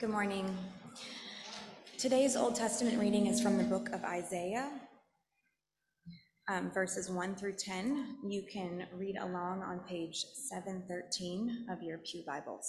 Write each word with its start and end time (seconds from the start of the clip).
Good 0.00 0.10
morning. 0.10 0.58
Today's 1.98 2.34
Old 2.34 2.56
Testament 2.56 2.98
reading 2.98 3.28
is 3.28 3.40
from 3.40 3.56
the 3.56 3.62
book 3.62 3.90
of 3.90 4.02
Isaiah, 4.02 4.68
um, 6.48 6.72
verses 6.72 7.08
1 7.08 7.36
through 7.36 7.54
10. 7.54 8.18
You 8.28 8.42
can 8.52 8.88
read 8.92 9.16
along 9.16 9.62
on 9.62 9.78
page 9.88 10.16
713 10.50 11.68
of 11.70 11.80
your 11.80 11.98
Pew 11.98 12.24
Bibles. 12.26 12.66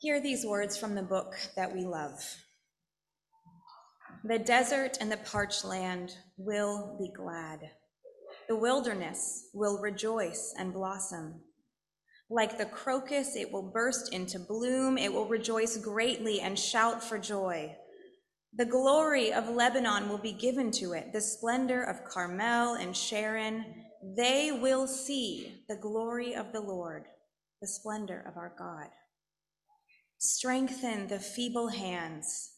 Hear 0.00 0.20
these 0.20 0.44
words 0.44 0.76
from 0.76 0.96
the 0.96 1.02
book 1.02 1.36
that 1.54 1.72
we 1.72 1.84
love 1.84 2.20
The 4.24 4.40
desert 4.40 4.98
and 5.00 5.12
the 5.12 5.18
parched 5.18 5.64
land 5.64 6.16
will 6.36 6.96
be 6.98 7.12
glad, 7.16 7.60
the 8.48 8.56
wilderness 8.56 9.48
will 9.54 9.78
rejoice 9.80 10.52
and 10.58 10.72
blossom. 10.72 11.40
Like 12.28 12.58
the 12.58 12.66
crocus, 12.66 13.36
it 13.36 13.52
will 13.52 13.70
burst 13.70 14.12
into 14.12 14.38
bloom. 14.38 14.98
It 14.98 15.12
will 15.12 15.26
rejoice 15.26 15.76
greatly 15.76 16.40
and 16.40 16.58
shout 16.58 17.02
for 17.02 17.18
joy. 17.18 17.76
The 18.56 18.64
glory 18.64 19.32
of 19.32 19.48
Lebanon 19.48 20.08
will 20.08 20.18
be 20.18 20.32
given 20.32 20.70
to 20.72 20.92
it, 20.92 21.12
the 21.12 21.20
splendor 21.20 21.82
of 21.82 22.04
Carmel 22.04 22.74
and 22.74 22.96
Sharon. 22.96 23.64
They 24.16 24.50
will 24.50 24.86
see 24.86 25.62
the 25.68 25.76
glory 25.76 26.34
of 26.34 26.52
the 26.52 26.60
Lord, 26.60 27.04
the 27.60 27.68
splendor 27.68 28.24
of 28.26 28.36
our 28.36 28.54
God. 28.58 28.88
Strengthen 30.18 31.06
the 31.08 31.18
feeble 31.18 31.68
hands. 31.68 32.55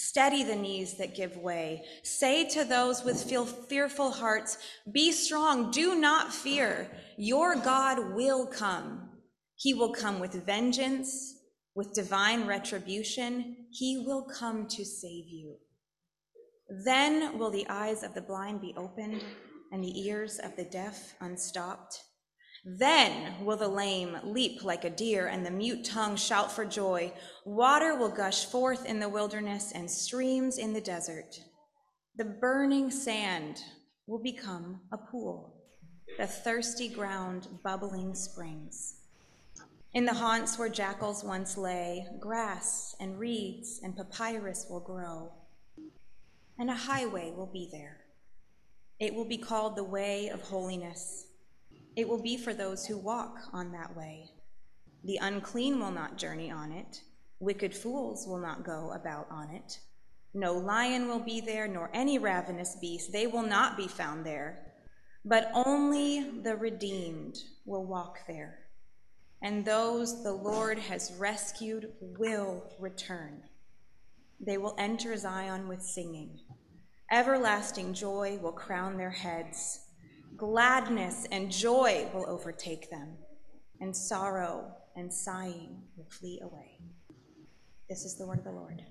Steady 0.00 0.42
the 0.42 0.56
knees 0.56 0.94
that 0.94 1.14
give 1.14 1.36
way. 1.36 1.84
Say 2.02 2.48
to 2.48 2.64
those 2.64 3.04
with 3.04 3.30
fearful 3.68 4.10
hearts, 4.10 4.56
Be 4.90 5.12
strong, 5.12 5.70
do 5.70 5.94
not 5.94 6.32
fear. 6.32 6.90
Your 7.18 7.54
God 7.54 8.14
will 8.14 8.46
come. 8.46 9.10
He 9.56 9.74
will 9.74 9.92
come 9.92 10.18
with 10.18 10.46
vengeance, 10.46 11.34
with 11.74 11.92
divine 11.92 12.46
retribution. 12.46 13.66
He 13.70 14.02
will 14.06 14.22
come 14.22 14.66
to 14.68 14.86
save 14.86 15.28
you. 15.28 15.56
Then 16.86 17.38
will 17.38 17.50
the 17.50 17.68
eyes 17.68 18.02
of 18.02 18.14
the 18.14 18.22
blind 18.22 18.62
be 18.62 18.72
opened 18.78 19.22
and 19.70 19.84
the 19.84 20.00
ears 20.06 20.38
of 20.38 20.56
the 20.56 20.64
deaf 20.64 21.14
unstopped. 21.20 22.00
Then 22.64 23.44
will 23.44 23.56
the 23.56 23.68
lame 23.68 24.18
leap 24.22 24.62
like 24.64 24.84
a 24.84 24.90
deer 24.90 25.28
and 25.28 25.44
the 25.44 25.50
mute 25.50 25.84
tongue 25.84 26.16
shout 26.16 26.52
for 26.52 26.66
joy. 26.66 27.12
Water 27.44 27.96
will 27.96 28.10
gush 28.10 28.44
forth 28.44 28.84
in 28.84 29.00
the 29.00 29.08
wilderness 29.08 29.72
and 29.72 29.90
streams 29.90 30.58
in 30.58 30.74
the 30.74 30.80
desert. 30.80 31.40
The 32.16 32.24
burning 32.24 32.90
sand 32.90 33.62
will 34.06 34.22
become 34.22 34.80
a 34.92 34.98
pool, 34.98 35.54
the 36.18 36.26
thirsty 36.26 36.88
ground 36.88 37.48
bubbling 37.64 38.14
springs. 38.14 38.96
In 39.94 40.04
the 40.04 40.14
haunts 40.14 40.58
where 40.58 40.68
jackals 40.68 41.24
once 41.24 41.56
lay, 41.56 42.06
grass 42.20 42.94
and 43.00 43.18
reeds 43.18 43.80
and 43.82 43.96
papyrus 43.96 44.66
will 44.68 44.80
grow, 44.80 45.32
and 46.58 46.68
a 46.68 46.74
highway 46.74 47.32
will 47.34 47.50
be 47.50 47.68
there. 47.72 48.02
It 48.98 49.14
will 49.14 49.24
be 49.24 49.38
called 49.38 49.76
the 49.76 49.84
way 49.84 50.28
of 50.28 50.42
holiness. 50.42 51.26
It 52.00 52.08
will 52.08 52.22
be 52.22 52.38
for 52.38 52.54
those 52.54 52.86
who 52.86 52.96
walk 52.96 53.36
on 53.52 53.72
that 53.72 53.94
way. 53.94 54.30
The 55.04 55.18
unclean 55.20 55.78
will 55.78 55.90
not 55.90 56.16
journey 56.16 56.50
on 56.50 56.72
it. 56.72 57.02
Wicked 57.40 57.74
fools 57.74 58.26
will 58.26 58.38
not 58.38 58.64
go 58.64 58.92
about 58.92 59.26
on 59.30 59.50
it. 59.50 59.80
No 60.32 60.54
lion 60.54 61.08
will 61.08 61.18
be 61.20 61.42
there, 61.42 61.68
nor 61.68 61.90
any 61.92 62.18
ravenous 62.18 62.74
beast. 62.80 63.12
They 63.12 63.26
will 63.26 63.42
not 63.42 63.76
be 63.76 63.86
found 63.86 64.24
there. 64.24 64.72
But 65.26 65.50
only 65.52 66.40
the 66.40 66.56
redeemed 66.56 67.36
will 67.66 67.84
walk 67.84 68.20
there. 68.26 68.60
And 69.42 69.62
those 69.62 70.22
the 70.22 70.32
Lord 70.32 70.78
has 70.78 71.12
rescued 71.18 71.92
will 72.00 72.64
return. 72.78 73.42
They 74.40 74.56
will 74.56 74.74
enter 74.78 75.14
Zion 75.18 75.68
with 75.68 75.82
singing. 75.82 76.40
Everlasting 77.12 77.92
joy 77.92 78.38
will 78.40 78.52
crown 78.52 78.96
their 78.96 79.10
heads 79.10 79.80
gladness 80.40 81.26
and 81.30 81.52
joy 81.52 82.08
will 82.14 82.24
overtake 82.26 82.88
them, 82.88 83.10
and 83.82 83.94
sorrow 83.94 84.74
and 84.96 85.12
sighing 85.12 85.82
will 85.98 86.08
flee 86.08 86.40
away. 86.42 86.78
This 87.90 88.06
is 88.06 88.16
the 88.16 88.26
word 88.26 88.38
of 88.38 88.44
the 88.44 88.50
Lord. 88.50 88.82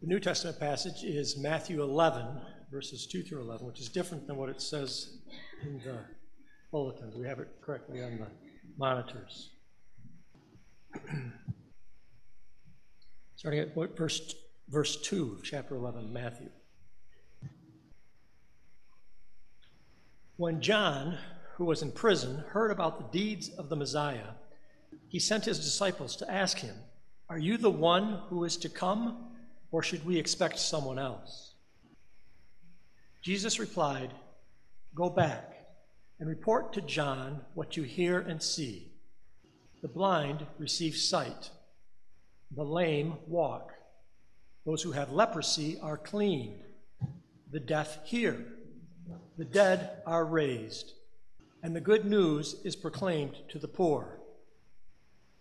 The 0.00 0.06
New 0.08 0.18
Testament 0.18 0.58
passage 0.58 1.04
is 1.04 1.38
Matthew 1.38 1.80
11, 1.80 2.26
verses 2.72 3.06
2 3.06 3.22
through 3.22 3.42
11, 3.42 3.64
which 3.64 3.78
is 3.78 3.88
different 3.88 4.26
than 4.26 4.36
what 4.36 4.48
it 4.48 4.60
says 4.60 5.18
in 5.62 5.78
the 5.84 6.00
bulletins. 6.72 7.14
We 7.14 7.28
have 7.28 7.38
it 7.38 7.50
correctly 7.60 8.02
on 8.02 8.18
the 8.18 8.26
monitors. 8.76 9.52
Starting 13.36 13.60
at 13.60 13.76
what 13.76 13.96
verse, 13.96 14.34
verse 14.68 14.96
2 15.02 15.36
of 15.38 15.42
chapter 15.44 15.74
11, 15.76 16.12
Matthew. 16.12 16.48
When 20.36 20.60
John, 20.60 21.18
who 21.54 21.64
was 21.64 21.82
in 21.82 21.92
prison, 21.92 22.44
heard 22.48 22.70
about 22.70 22.98
the 22.98 23.18
deeds 23.18 23.48
of 23.50 23.68
the 23.68 23.76
Messiah, 23.76 24.34
he 25.08 25.18
sent 25.18 25.44
his 25.44 25.58
disciples 25.58 26.16
to 26.16 26.30
ask 26.30 26.58
him, 26.58 26.76
Are 27.28 27.38
you 27.38 27.56
the 27.56 27.70
one 27.70 28.20
who 28.28 28.44
is 28.44 28.56
to 28.58 28.68
come, 28.68 29.28
or 29.70 29.82
should 29.82 30.04
we 30.04 30.18
expect 30.18 30.58
someone 30.58 30.98
else? 30.98 31.54
Jesus 33.22 33.58
replied, 33.58 34.12
Go 34.94 35.10
back 35.10 35.54
and 36.20 36.28
report 36.28 36.72
to 36.74 36.80
John 36.80 37.40
what 37.54 37.76
you 37.76 37.82
hear 37.82 38.18
and 38.20 38.42
see. 38.42 38.92
The 39.86 39.92
blind 39.92 40.44
receive 40.58 40.96
sight, 40.96 41.50
the 42.50 42.64
lame 42.64 43.18
walk, 43.28 43.72
those 44.64 44.82
who 44.82 44.90
have 44.90 45.12
leprosy 45.12 45.78
are 45.80 45.96
cleaned, 45.96 46.64
the 47.52 47.60
deaf 47.60 48.04
hear, 48.04 48.44
the 49.38 49.44
dead 49.44 50.02
are 50.04 50.24
raised, 50.24 50.94
and 51.62 51.76
the 51.76 51.80
good 51.80 52.04
news 52.04 52.56
is 52.64 52.74
proclaimed 52.74 53.36
to 53.50 53.60
the 53.60 53.68
poor. 53.68 54.18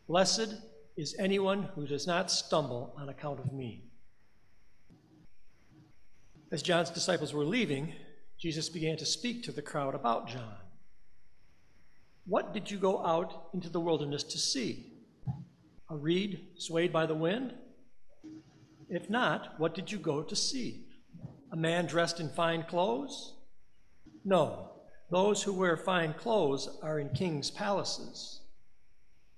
Blessed 0.07 0.53
is 0.95 1.15
anyone 1.17 1.63
who 1.73 1.87
does 1.87 2.05
not 2.05 2.29
stumble 2.29 2.93
on 2.99 3.09
account 3.09 3.39
of 3.39 3.51
me. 3.51 3.85
As 6.51 6.61
John's 6.61 6.91
disciples 6.91 7.33
were 7.33 7.45
leaving, 7.45 7.95
Jesus 8.37 8.69
began 8.69 8.97
to 8.97 9.07
speak 9.07 9.41
to 9.45 9.51
the 9.51 9.63
crowd 9.63 9.95
about 9.95 10.27
John. 10.27 10.57
What 12.27 12.53
did 12.53 12.71
you 12.71 12.77
go 12.77 13.05
out 13.05 13.49
into 13.53 13.69
the 13.69 13.79
wilderness 13.79 14.23
to 14.23 14.37
see? 14.39 14.93
A 15.89 15.95
reed 15.95 16.47
swayed 16.57 16.91
by 16.91 17.05
the 17.05 17.13
wind? 17.13 17.53
If 18.89 19.09
not, 19.09 19.59
what 19.59 19.75
did 19.75 19.91
you 19.91 19.99
go 19.99 20.23
to 20.23 20.35
see? 20.35 20.85
A 21.51 21.55
man 21.55 21.85
dressed 21.85 22.19
in 22.19 22.29
fine 22.29 22.63
clothes? 22.63 23.35
No, 24.23 24.71
those 25.11 25.43
who 25.43 25.53
wear 25.53 25.77
fine 25.77 26.13
clothes 26.13 26.67
are 26.81 26.99
in 26.99 27.09
king's 27.09 27.51
palaces. 27.51 28.41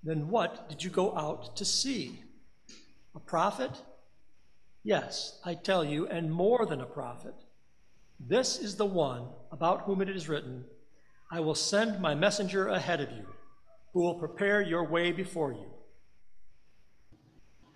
Then 0.01 0.29
what 0.29 0.69
did 0.69 0.81
you 0.81 0.89
go 0.89 1.15
out 1.17 1.57
to 1.57 1.65
see? 1.65 2.23
A 3.13 3.19
prophet? 3.19 3.71
Yes, 4.83 5.41
I 5.43 5.55
tell 5.55 5.83
you, 5.83 6.07
and 6.07 6.31
more 6.31 6.65
than 6.65 6.79
a 6.79 6.85
prophet. 6.85 7.35
This 8.17 8.57
is 8.57 8.77
the 8.77 8.85
one 8.85 9.27
about 9.51 9.81
whom 9.81 10.01
it 10.01 10.09
is 10.09 10.29
written. 10.29 10.63
I 11.31 11.39
will 11.41 11.55
send 11.55 11.99
my 11.99 12.15
messenger 12.15 12.67
ahead 12.67 13.01
of 13.01 13.11
you, 13.11 13.25
who 13.93 14.01
will 14.01 14.15
prepare 14.15 14.61
your 14.61 14.85
way 14.85 15.11
before 15.11 15.51
you. 15.51 15.67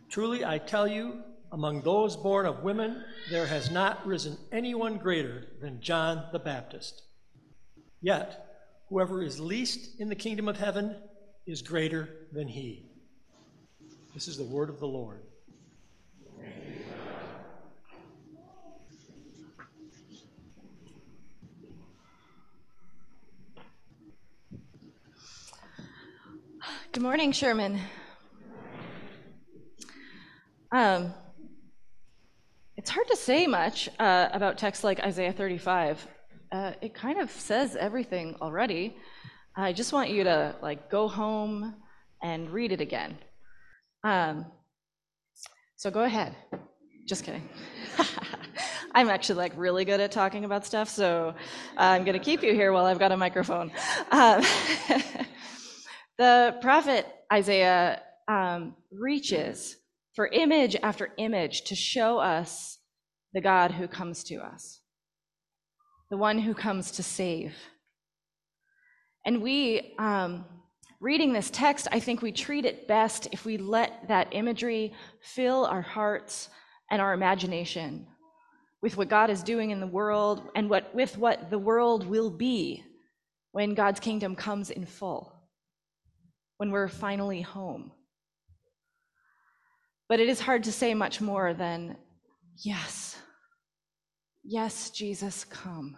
Truly, 0.10 0.46
I 0.46 0.58
tell 0.58 0.88
you, 0.88 1.22
among 1.52 1.82
those 1.82 2.16
born 2.16 2.46
of 2.46 2.64
women, 2.64 3.04
there 3.30 3.48
has 3.48 3.70
not 3.70 4.06
risen 4.06 4.38
anyone 4.52 4.98
greater 4.98 5.48
than 5.62 5.82
John 5.82 6.26
the 6.32 6.40
Baptist. 6.40 7.04
Yet, 8.02 8.46
whoever 8.90 9.22
is 9.22 9.40
least 9.40 10.00
in 10.00 10.08
the 10.08 10.16
kingdom 10.16 10.48
of 10.48 10.58
heaven 10.58 10.96
is 11.46 11.62
greater 11.62 12.10
than 12.32 12.48
he. 12.48 12.86
This 14.14 14.28
is 14.28 14.38
the 14.38 14.44
word 14.44 14.70
of 14.70 14.80
the 14.80 14.88
Lord. 14.88 15.24
Good 26.94 27.04
morning, 27.04 27.32
Sherman. 27.32 27.80
Um, 30.74 31.14
it's 32.76 32.90
hard 32.90 33.08
to 33.08 33.16
say 33.16 33.48
much 33.48 33.88
uh, 33.98 34.28
about 34.34 34.58
texts 34.58 34.84
like 34.84 35.00
Isaiah 35.00 35.32
35. 35.32 36.06
Uh, 36.52 36.74
it 36.82 36.94
kind 36.94 37.22
of 37.22 37.32
says 37.32 37.78
everything 37.78 38.36
already. 38.42 38.98
I 39.56 39.72
just 39.72 39.94
want 39.94 40.10
you 40.10 40.26
to 40.26 40.54
like 40.62 40.92
go 40.92 41.08
home 41.08 41.76
and 42.22 42.50
read 42.50 42.74
it 42.74 42.82
again. 42.82 43.18
Um, 44.04 44.48
so 45.78 45.92
go 45.92 46.04
ahead. 46.04 46.36
Just 47.08 47.24
kidding. 47.24 47.48
I'm 48.94 49.08
actually 49.08 49.38
like 49.38 49.54
really 49.56 49.86
good 49.86 50.02
at 50.02 50.12
talking 50.12 50.44
about 50.44 50.66
stuff, 50.66 50.90
so 50.90 51.36
I'm 51.78 52.04
going 52.04 52.20
to 52.20 52.24
keep 52.24 52.44
you 52.44 52.54
here 52.54 52.74
while 52.74 52.84
I've 52.84 53.00
got 53.00 53.14
a 53.14 53.18
microphone. 53.18 53.72
Um, 54.12 54.44
the 56.18 56.58
prophet 56.62 57.06
Isaiah 57.32 58.02
um, 58.28 58.76
reaches 58.92 59.78
for 60.14 60.28
image 60.28 60.76
after 60.84 61.10
image 61.18 61.64
to 61.64 61.76
show 61.76 62.20
us 62.20 62.80
the 63.34 63.42
God 63.42 63.72
who 63.72 63.88
comes 63.88 64.24
to 64.26 64.36
us, 64.38 64.82
the 66.10 66.18
one 66.18 66.40
who 66.40 66.54
comes 66.54 66.92
to 66.92 67.04
save. 67.04 67.56
And 69.26 69.42
we, 69.42 69.94
um, 70.00 70.46
reading 71.00 71.32
this 71.32 71.50
text, 71.50 71.88
I 71.92 72.00
think 72.00 72.22
we 72.22 72.32
treat 72.32 72.66
it 72.66 72.88
best 72.88 73.28
if 73.32 73.46
we 73.46 73.58
let 73.58 74.08
that 74.08 74.30
imagery 74.32 74.94
fill 75.22 75.66
our 75.66 75.82
hearts 75.82 76.50
and 76.90 77.02
our 77.02 77.14
imagination 77.14 78.08
with 78.82 78.98
what 78.98 79.10
God 79.10 79.30
is 79.30 79.44
doing 79.44 79.70
in 79.70 79.80
the 79.80 79.88
world 79.88 80.50
and 80.56 80.70
what, 80.70 80.94
with 80.94 81.18
what 81.18 81.50
the 81.50 81.60
world 81.60 82.06
will 82.06 82.30
be 82.30 82.84
when 83.52 83.76
God's 83.76 84.00
kingdom 84.00 84.36
comes 84.36 84.72
in 84.72 84.86
full, 84.86 85.41
when 86.62 86.70
we're 86.70 86.88
finally 86.88 87.42
home. 87.42 87.92
But 90.08 90.20
it 90.20 90.30
is 90.30 90.40
hard 90.40 90.66
to 90.66 90.72
say 90.72 90.94
much 90.94 91.20
more 91.20 91.56
than, 91.56 91.98
yes, 92.56 93.18
yes, 94.44 94.92
Jesus, 94.92 95.44
come. 95.44 95.98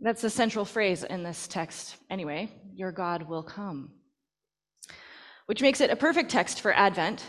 That's 0.00 0.22
the 0.22 0.28
central 0.28 0.64
phrase 0.64 1.04
in 1.04 1.22
this 1.22 1.46
text, 1.46 1.98
anyway. 2.10 2.50
Your 2.74 2.90
God 2.90 3.28
will 3.28 3.44
come. 3.44 3.92
Which 5.46 5.62
makes 5.62 5.80
it 5.80 5.90
a 5.90 5.94
perfect 5.94 6.32
text 6.32 6.62
for 6.62 6.72
Advent 6.74 7.22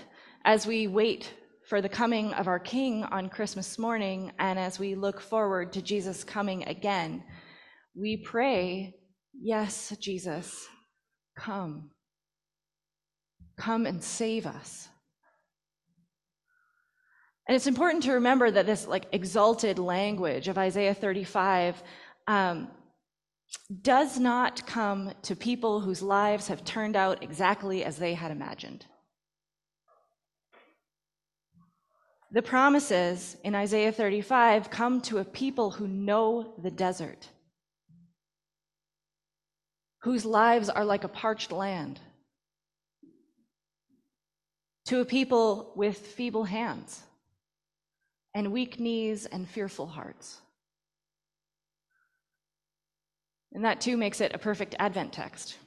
as 0.45 0.66
we 0.66 0.88
wait 0.88 1.31
for 1.69 1.80
the 1.80 1.89
coming 1.89 2.34
of 2.34 2.48
our 2.48 2.57
King 2.57 3.04
on 3.04 3.30
Christmas 3.30 3.77
morning 3.77 4.31
and 4.39 4.57
as 4.57 4.80
we 4.80 4.95
look 4.95 5.22
forward 5.22 5.74
to 5.74 5.81
Jesus 5.84 6.24
coming 6.24 6.63
again. 6.68 7.24
We 7.94 8.18
pray, 8.18 8.95
Yes, 9.44 9.96
Jesus, 10.00 10.68
come. 11.36 11.90
Come 13.58 13.88
and 13.88 14.04
save 14.04 14.46
us. 14.46 14.88
And 17.48 17.56
it's 17.56 17.66
important 17.66 18.04
to 18.04 18.14
remember 18.14 18.52
that 18.52 18.68
this 18.68 18.86
like 18.86 19.08
exalted 19.12 19.80
language 19.80 20.48
of 20.48 20.60
Isaiah 20.60 20.94
35 20.94 21.82
um, 22.28 22.68
does 23.82 24.20
not 24.20 24.66
come 24.68 25.12
to 25.24 25.36
people 25.36 25.82
whose 25.82 26.04
lives 26.04 26.48
have 26.48 26.64
turned 26.64 26.96
out 26.96 27.24
exactly 27.24 27.84
as 27.84 27.98
they 27.98 28.14
had 28.14 28.30
imagined. 28.30 28.86
The 32.32 32.44
promises 32.44 33.38
in 33.44 33.56
Isaiah 33.56 33.92
35 33.92 34.70
come 34.70 35.02
to 35.02 35.18
a 35.18 35.26
people 35.26 35.72
who 35.72 35.88
know 35.88 36.54
the 36.62 36.72
desert, 36.72 37.28
whose 40.03 40.25
lives 40.25 40.69
are 40.69 40.86
like 40.86 41.03
a 41.03 41.07
parched 41.07 41.51
land, 41.51 42.00
to 44.86 45.00
a 45.00 45.06
people 45.06 45.71
with 45.75 45.98
feeble 45.98 46.44
hands 46.44 47.01
and 48.33 48.51
weak 48.51 48.80
knees 48.80 49.25
and 49.25 49.48
fearful 49.48 49.86
hearts. 49.86 50.42
And 53.53 53.65
that 53.65 53.81
too 53.81 53.98
makes 53.98 54.21
it 54.21 54.33
a 54.33 54.39
perfect 54.39 54.75
Advent 54.80 55.13
text, 55.13 55.57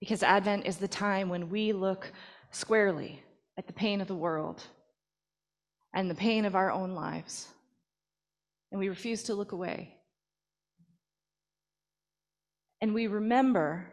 because 0.00 0.22
Advent 0.22 0.66
is 0.66 0.78
the 0.78 0.88
time 0.88 1.28
when 1.28 1.50
we 1.50 1.72
look 1.72 2.10
squarely 2.50 3.22
at 3.58 3.66
the 3.66 3.72
pain 3.72 4.00
of 4.00 4.08
the 4.08 4.14
world 4.14 4.62
and 5.94 6.10
the 6.10 6.14
pain 6.14 6.44
of 6.44 6.56
our 6.56 6.70
own 6.70 6.92
lives, 6.92 7.48
and 8.72 8.80
we 8.80 8.88
refuse 8.88 9.22
to 9.24 9.34
look 9.34 9.52
away. 9.52 9.95
And 12.86 12.94
we 12.94 13.08
remember 13.08 13.84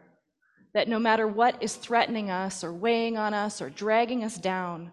that 0.72 0.86
no 0.86 1.00
matter 1.00 1.26
what 1.26 1.60
is 1.60 1.74
threatening 1.74 2.30
us 2.30 2.62
or 2.62 2.72
weighing 2.72 3.18
on 3.18 3.34
us 3.34 3.60
or 3.60 3.68
dragging 3.68 4.22
us 4.22 4.36
down, 4.36 4.92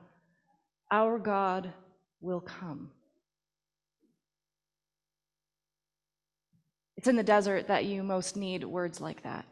our 0.90 1.20
God 1.20 1.72
will 2.20 2.42
come. 2.42 2.90
It's 6.98 7.08
in 7.08 7.16
the 7.16 7.22
desert 7.22 7.68
that 7.68 7.86
you 7.86 8.02
most 8.02 8.36
need 8.36 8.64
words 8.64 9.00
like 9.00 9.22
that. 9.22 9.46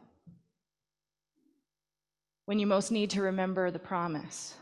When 2.46 2.58
you 2.58 2.66
most 2.66 2.90
need 2.90 3.10
to 3.10 3.22
remember 3.22 3.70
the 3.70 3.78
promise. 3.78 4.52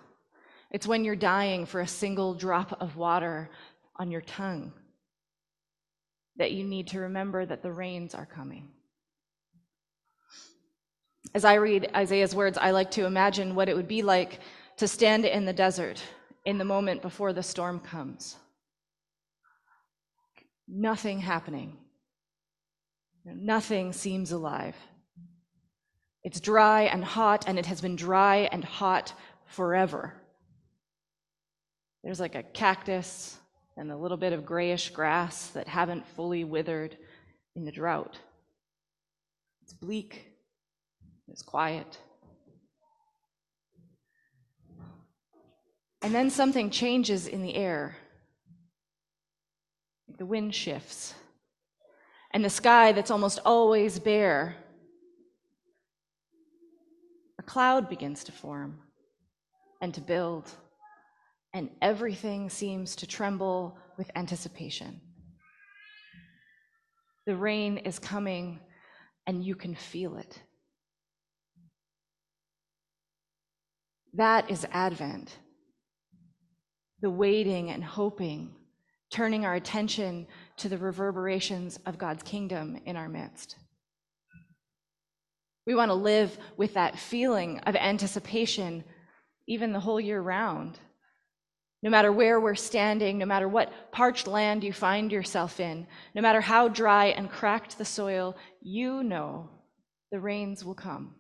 It's 0.71 0.87
when 0.87 1.03
you're 1.03 1.17
dying 1.17 1.65
for 1.65 1.81
a 1.81 1.89
single 1.89 2.35
drop 2.35 2.83
of 2.83 2.99
water 2.99 3.49
on 3.97 4.11
your 4.11 4.21
tongue 4.21 4.75
that 6.37 6.53
you 6.53 6.63
need 6.63 6.89
to 6.89 7.01
remember 7.01 7.47
that 7.47 7.63
the 7.63 7.73
rains 7.73 8.15
are 8.15 8.27
coming. 8.27 8.69
As 11.35 11.45
I 11.45 11.55
read 11.55 11.91
Isaiah's 11.95 12.35
words, 12.35 12.59
I 12.59 12.71
like 12.71 12.91
to 12.93 13.05
imagine 13.05 13.55
what 13.55 13.69
it 13.69 13.77
would 13.77 13.89
be 13.89 14.03
like 14.03 14.41
to 14.79 14.89
stand 14.89 15.25
in 15.25 15.45
the 15.45 15.53
desert 15.53 16.03
in 16.45 16.59
the 16.59 16.65
moment 16.65 17.03
before 17.03 17.33
the 17.33 17.43
storm 17.43 17.81
comes. 17.81 18.37
Nothing 20.67 21.21
happening 21.21 21.77
Nothing 23.35 23.93
seems 23.93 24.33
alive. 24.33 24.77
It's 26.25 26.41
dry 26.41 26.83
and 26.83 27.05
hot, 27.05 27.45
and 27.47 27.59
it 27.59 27.67
has 27.67 27.81
been 27.81 27.97
dry 27.97 28.49
and 28.53 28.65
hot 28.65 29.13
forever. 29.47 30.15
There's 32.03 32.21
like 32.21 32.35
a 32.35 32.43
cactus 32.43 33.37
and 33.77 33.93
a 33.93 33.97
little 33.97 34.17
bit 34.17 34.33
of 34.33 34.47
grayish 34.47 34.91
grass 34.91 35.49
that 35.49 35.69
haven't 35.69 36.07
fully 36.09 36.45
withered 36.45 36.97
in 37.55 37.65
the 37.65 37.73
drought. 37.73 38.19
It's 39.63 39.73
bleak, 39.73 40.28
it's 41.31 41.43
quiet. 41.43 41.99
And 46.03 46.15
then 46.15 46.31
something 46.31 46.71
changes 46.71 47.27
in 47.27 47.43
the 47.43 47.55
air. 47.55 47.97
The 50.19 50.27
wind 50.27 50.55
shifts 50.55 51.15
and 52.33 52.45
the 52.45 52.51
sky 52.51 52.93
that's 52.93 53.11
almost 53.11 53.41
always 53.45 53.99
bare, 53.99 54.57
a 57.39 57.43
cloud 57.43 57.89
begins 57.89 58.25
to 58.25 58.33
form 58.33 58.79
and 59.81 59.95
to 59.95 60.01
build, 60.01 60.51
and 61.55 61.71
everything 61.81 62.51
seems 62.51 62.97
to 62.97 63.07
tremble 63.07 63.79
with 63.97 64.11
anticipation. 64.15 65.01
The 67.27 67.37
rain 67.37 67.79
is 67.79 67.99
coming, 67.99 68.61
and 69.27 69.45
you 69.45 69.55
can 69.55 69.75
feel 69.75 70.17
it. 70.17 70.41
That 74.19 74.51
is 74.51 74.67
Advent. 74.73 75.39
The 77.03 77.09
waiting 77.09 77.71
and 77.71 77.85
hoping, 77.85 78.51
turning 79.13 79.47
our 79.47 79.55
attention 79.55 80.27
to 80.57 80.69
the 80.69 80.77
reverberations 80.77 81.79
of 81.87 81.99
God's 81.99 82.25
kingdom 82.25 82.81
in 82.85 82.97
our 82.97 83.09
midst. 83.09 83.55
We 85.69 85.77
want 85.77 85.91
to 85.91 85.95
live 85.95 86.37
with 86.57 86.75
that 86.75 86.99
feeling 86.99 87.61
of 87.61 87.77
anticipation 87.77 88.83
even 89.47 89.71
the 89.71 89.79
whole 89.79 90.01
year 90.01 90.21
round. 90.21 90.81
No 91.85 91.89
matter 91.89 92.11
where 92.11 92.41
we're 92.41 92.57
standing, 92.57 93.19
no 93.19 93.27
matter 93.27 93.47
what 93.47 93.93
parched 93.93 94.27
land 94.27 94.65
you 94.65 94.73
find 94.73 95.13
yourself 95.13 95.61
in, 95.61 95.87
no 96.17 96.23
matter 96.23 96.41
how 96.41 96.67
dry 96.67 97.07
and 97.07 97.31
cracked 97.31 97.79
the 97.79 97.85
soil, 97.85 98.37
you 98.61 99.05
know 99.05 99.49
the 100.11 100.19
rains 100.19 100.65
will 100.65 100.75
come. 100.75 101.15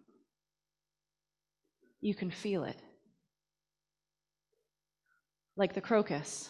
You 2.00 2.16
can 2.16 2.32
feel 2.32 2.64
it. 2.64 2.80
Like 5.58 5.74
the 5.74 5.80
crocus, 5.80 6.48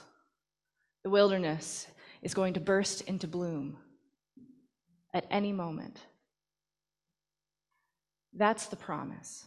the 1.03 1.11
wilderness 1.11 1.87
is 2.21 2.35
going 2.35 2.55
to 2.55 2.61
burst 2.61 3.01
into 3.01 3.27
bloom 3.27 3.79
at 5.15 5.27
any 5.31 5.51
moment. 5.51 5.99
That's 8.35 8.67
the 8.67 8.77
promise. 8.77 9.47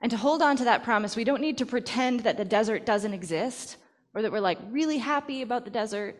And 0.00 0.10
to 0.10 0.16
hold 0.16 0.40
on 0.40 0.56
to 0.56 0.64
that 0.64 0.84
promise, 0.84 1.16
we 1.16 1.24
don't 1.24 1.42
need 1.42 1.58
to 1.58 1.66
pretend 1.66 2.20
that 2.20 2.38
the 2.38 2.46
desert 2.46 2.86
doesn't 2.86 3.12
exist 3.12 3.76
or 4.14 4.22
that 4.22 4.32
we're 4.32 4.40
like 4.40 4.58
really 4.70 4.96
happy 4.96 5.42
about 5.42 5.66
the 5.66 5.70
desert. 5.70 6.16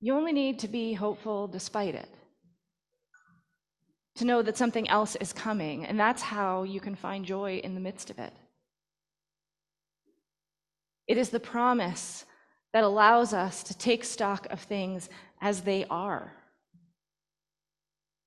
You 0.00 0.16
only 0.16 0.32
need 0.32 0.58
to 0.60 0.68
be 0.68 0.94
hopeful 0.94 1.46
despite 1.46 1.94
it. 1.94 2.08
To 4.16 4.24
know 4.24 4.42
that 4.42 4.56
something 4.56 4.88
else 4.88 5.14
is 5.14 5.32
coming, 5.32 5.86
and 5.86 6.00
that's 6.00 6.22
how 6.22 6.64
you 6.64 6.80
can 6.80 6.96
find 6.96 7.24
joy 7.24 7.60
in 7.62 7.74
the 7.74 7.80
midst 7.80 8.10
of 8.10 8.18
it. 8.18 8.32
It 11.08 11.18
is 11.18 11.30
the 11.30 11.40
promise 11.40 12.24
that 12.72 12.84
allows 12.84 13.32
us 13.32 13.62
to 13.64 13.76
take 13.76 14.04
stock 14.04 14.46
of 14.50 14.60
things 14.60 15.08
as 15.40 15.62
they 15.62 15.86
are. 15.90 16.34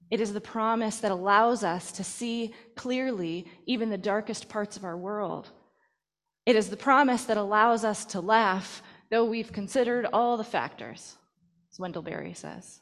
It 0.10 0.20
is 0.20 0.34
the 0.34 0.42
promise 0.42 0.98
that 0.98 1.12
allows 1.12 1.64
us 1.64 1.94
to 1.94 2.04
see 2.04 2.54
clearly 2.76 3.48
even 3.66 3.90
the 3.90 3.98
darkest 3.98 4.50
parts 4.50 4.76
of 4.78 4.84
our 4.84 4.98
world 4.98 5.50
It 6.46 6.56
is 6.56 6.70
the 6.70 6.78
promise 6.78 7.26
that 7.26 7.38
allows 7.38 7.84
us 7.86 8.06
to 8.06 8.22
laugh, 8.22 8.82
though 9.12 9.26
we've 9.26 9.52
considered 9.54 10.08
all 10.12 10.38
the 10.38 10.44
factors, 10.44 11.16
as 11.72 11.80
Wendell 11.80 12.02
Berry 12.02 12.34
says. 12.34 12.80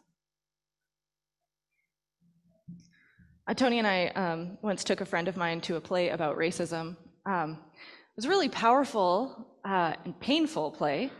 Uh, 3.47 3.53
Tony 3.53 3.79
and 3.79 3.87
I 3.87 4.07
um, 4.07 4.57
once 4.61 4.83
took 4.83 5.01
a 5.01 5.05
friend 5.05 5.27
of 5.27 5.35
mine 5.35 5.59
to 5.61 5.75
a 5.75 5.81
play 5.81 6.09
about 6.09 6.37
racism. 6.37 6.95
Um, 7.25 7.59
it 7.71 8.15
was 8.15 8.27
really 8.27 8.49
powerful 8.49 9.48
uh, 9.65 9.93
and 10.05 10.19
painful 10.19 10.71
play 10.71 11.11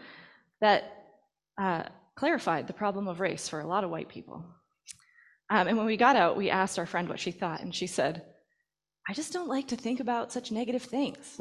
that 0.62 0.84
uh, 1.60 1.84
clarified 2.16 2.68
the 2.68 2.74
problem 2.74 3.08
of 3.08 3.20
race 3.20 3.48
for 3.48 3.60
a 3.60 3.68
lot 3.68 3.84
of 3.84 3.90
white 3.90 4.10
people. 4.10 4.44
Um, 5.50 5.68
and 5.68 5.78
when 5.78 5.86
we 5.86 5.98
got 5.98 6.16
out, 6.16 6.38
we 6.38 6.50
asked 6.50 6.78
our 6.78 6.86
friend 6.86 7.10
what 7.10 7.20
she 7.20 7.32
thought, 7.32 7.62
and 7.62 7.74
she 7.74 7.88
said, 7.88 8.24
I 9.08 9.14
just 9.14 9.34
don't 9.34 9.48
like 9.48 9.70
to 9.70 9.76
think 9.76 10.00
about 10.00 10.32
such 10.32 10.52
negative 10.52 10.84
things. 10.84 11.40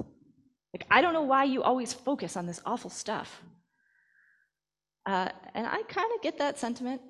Like, 0.73 0.87
I 0.91 1.03
don't 1.03 1.13
know 1.13 1.23
why 1.23 1.45
you 1.45 1.63
always 1.63 1.93
focus 1.93 2.37
on 2.37 2.47
this 2.47 2.61
awful 2.65 2.91
stuff. 2.91 3.43
Uh, 5.05 5.29
and 5.55 5.67
I 5.67 5.83
kind 5.83 6.11
of 6.15 6.23
get 6.23 6.39
that 6.39 6.59
sentiment. 6.59 7.01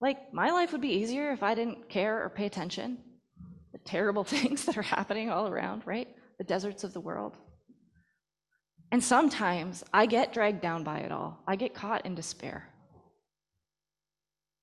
Like, 0.00 0.32
my 0.32 0.50
life 0.50 0.72
would 0.72 0.80
be 0.80 0.94
easier 0.94 1.32
if 1.32 1.42
I 1.42 1.54
didn't 1.54 1.88
care 1.88 2.24
or 2.24 2.28
pay 2.28 2.46
attention. 2.46 2.98
The 3.72 3.78
terrible 3.78 4.24
things 4.36 4.64
that 4.66 4.78
are 4.78 4.82
happening 4.82 5.30
all 5.30 5.48
around, 5.48 5.82
right? 5.86 6.08
The 6.38 6.44
deserts 6.44 6.84
of 6.84 6.92
the 6.92 7.00
world. 7.00 7.36
And 8.90 9.04
sometimes 9.04 9.84
I 9.92 10.06
get 10.06 10.32
dragged 10.32 10.62
down 10.62 10.82
by 10.82 11.00
it 11.00 11.12
all. 11.12 11.42
I 11.46 11.56
get 11.56 11.74
caught 11.74 12.06
in 12.06 12.14
despair. 12.14 12.68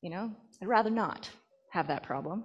You 0.01 0.10
know, 0.10 0.32
I'd 0.62 0.67
rather 0.67 0.89
not 0.89 1.29
have 1.72 1.88
that 1.88 2.03
problem. 2.03 2.44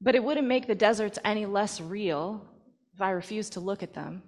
But 0.00 0.16
it 0.16 0.24
wouldn't 0.24 0.48
make 0.48 0.66
the 0.66 0.74
deserts 0.74 1.18
any 1.24 1.46
less 1.46 1.80
real 1.80 2.44
if 2.94 3.00
I 3.00 3.10
refused 3.10 3.52
to 3.54 3.60
look 3.60 3.82
at 3.82 3.94
them. 3.94 4.22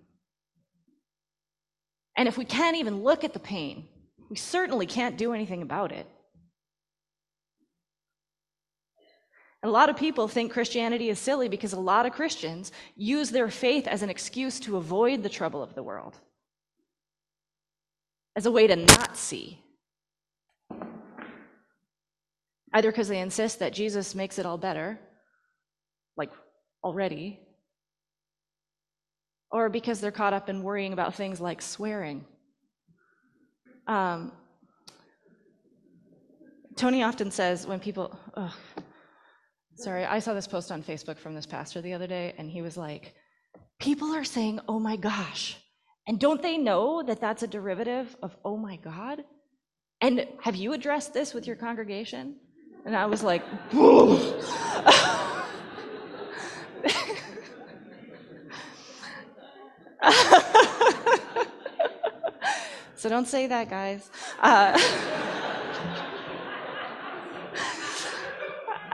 And 2.16 2.28
if 2.28 2.38
we 2.38 2.44
can't 2.44 2.76
even 2.76 3.02
look 3.02 3.24
at 3.24 3.32
the 3.32 3.40
pain, 3.40 3.88
we 4.30 4.36
certainly 4.36 4.86
can't 4.86 5.18
do 5.18 5.32
anything 5.32 5.62
about 5.62 5.90
it. 5.90 6.06
A 9.64 9.68
lot 9.68 9.88
of 9.88 9.96
people 9.96 10.28
think 10.28 10.52
Christianity 10.52 11.08
is 11.08 11.18
silly 11.18 11.48
because 11.48 11.72
a 11.72 11.80
lot 11.80 12.04
of 12.04 12.12
Christians 12.12 12.70
use 12.96 13.30
their 13.30 13.48
faith 13.48 13.88
as 13.88 14.02
an 14.02 14.10
excuse 14.10 14.60
to 14.60 14.76
avoid 14.76 15.22
the 15.22 15.30
trouble 15.30 15.62
of 15.62 15.74
the 15.74 15.82
world, 15.82 16.18
as 18.36 18.44
a 18.44 18.50
way 18.50 18.66
to 18.66 18.76
not 18.76 19.16
see. 19.16 19.58
Either 22.74 22.90
because 22.90 23.08
they 23.08 23.20
insist 23.20 23.60
that 23.60 23.72
Jesus 23.72 24.14
makes 24.14 24.38
it 24.38 24.44
all 24.44 24.58
better, 24.58 25.00
like 26.14 26.30
already, 26.82 27.40
or 29.50 29.70
because 29.70 29.98
they're 29.98 30.12
caught 30.12 30.34
up 30.34 30.50
in 30.50 30.62
worrying 30.62 30.92
about 30.92 31.14
things 31.14 31.40
like 31.40 31.62
swearing. 31.62 32.26
Um, 33.86 34.32
Tony 36.76 37.02
often 37.02 37.30
says 37.30 37.66
when 37.66 37.80
people, 37.80 38.18
oh, 38.36 38.54
sorry, 39.76 40.04
I 40.04 40.18
saw 40.18 40.34
this 40.34 40.46
post 40.46 40.72
on 40.72 40.82
Facebook 40.82 41.18
from 41.18 41.34
this 41.34 41.46
pastor 41.46 41.80
the 41.80 41.94
other 41.94 42.06
day, 42.06 42.34
and 42.38 42.50
he 42.50 42.62
was 42.62 42.76
like, 42.76 43.14
People 43.78 44.14
are 44.14 44.24
saying, 44.24 44.60
oh 44.68 44.78
my 44.78 44.96
gosh. 44.96 45.56
And 46.06 46.18
don't 46.18 46.42
they 46.42 46.58
know 46.58 47.02
that 47.02 47.20
that's 47.20 47.42
a 47.42 47.46
derivative 47.46 48.16
of 48.22 48.36
oh 48.44 48.56
my 48.56 48.76
God? 48.76 49.24
And 50.00 50.26
have 50.42 50.56
you 50.56 50.72
addressed 50.72 51.14
this 51.14 51.34
with 51.34 51.46
your 51.46 51.56
congregation? 51.56 52.36
And 52.84 52.94
I 52.94 53.06
was 53.06 53.22
like, 53.22 53.42
so 62.94 63.08
don't 63.08 63.26
say 63.26 63.46
that, 63.46 63.70
guys. 63.70 64.10
Uh, 64.40 65.20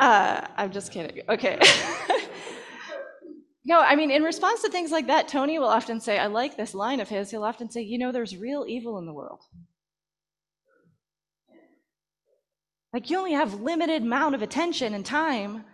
uh, 0.00 0.46
I'm 0.56 0.72
just 0.72 0.92
kidding. 0.92 1.22
Okay. 1.28 1.58
no, 3.66 3.80
I 3.80 3.96
mean, 3.96 4.10
in 4.10 4.22
response 4.22 4.62
to 4.62 4.70
things 4.70 4.90
like 4.90 5.08
that, 5.08 5.28
Tony 5.28 5.58
will 5.58 5.68
often 5.68 6.00
say, 6.00 6.18
I 6.18 6.26
like 6.26 6.56
this 6.56 6.74
line 6.74 7.00
of 7.00 7.08
his. 7.08 7.30
He'll 7.30 7.44
often 7.44 7.70
say, 7.70 7.82
You 7.82 7.98
know, 7.98 8.10
there's 8.10 8.36
real 8.36 8.64
evil 8.66 8.98
in 8.98 9.06
the 9.06 9.12
world. 9.12 9.42
Like, 12.94 13.10
you 13.10 13.18
only 13.18 13.32
have 13.32 13.60
limited 13.60 14.02
amount 14.02 14.34
of 14.34 14.42
attention 14.42 14.94
and 14.94 15.06
time. 15.06 15.64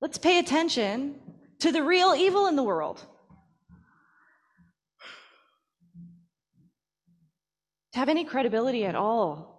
Let's 0.00 0.18
pay 0.18 0.38
attention 0.38 1.18
to 1.60 1.72
the 1.72 1.82
real 1.82 2.14
evil 2.14 2.46
in 2.46 2.56
the 2.56 2.62
world. 2.62 3.04
To 7.92 7.98
have 7.98 8.08
any 8.08 8.24
credibility 8.24 8.84
at 8.84 8.94
all, 8.94 9.49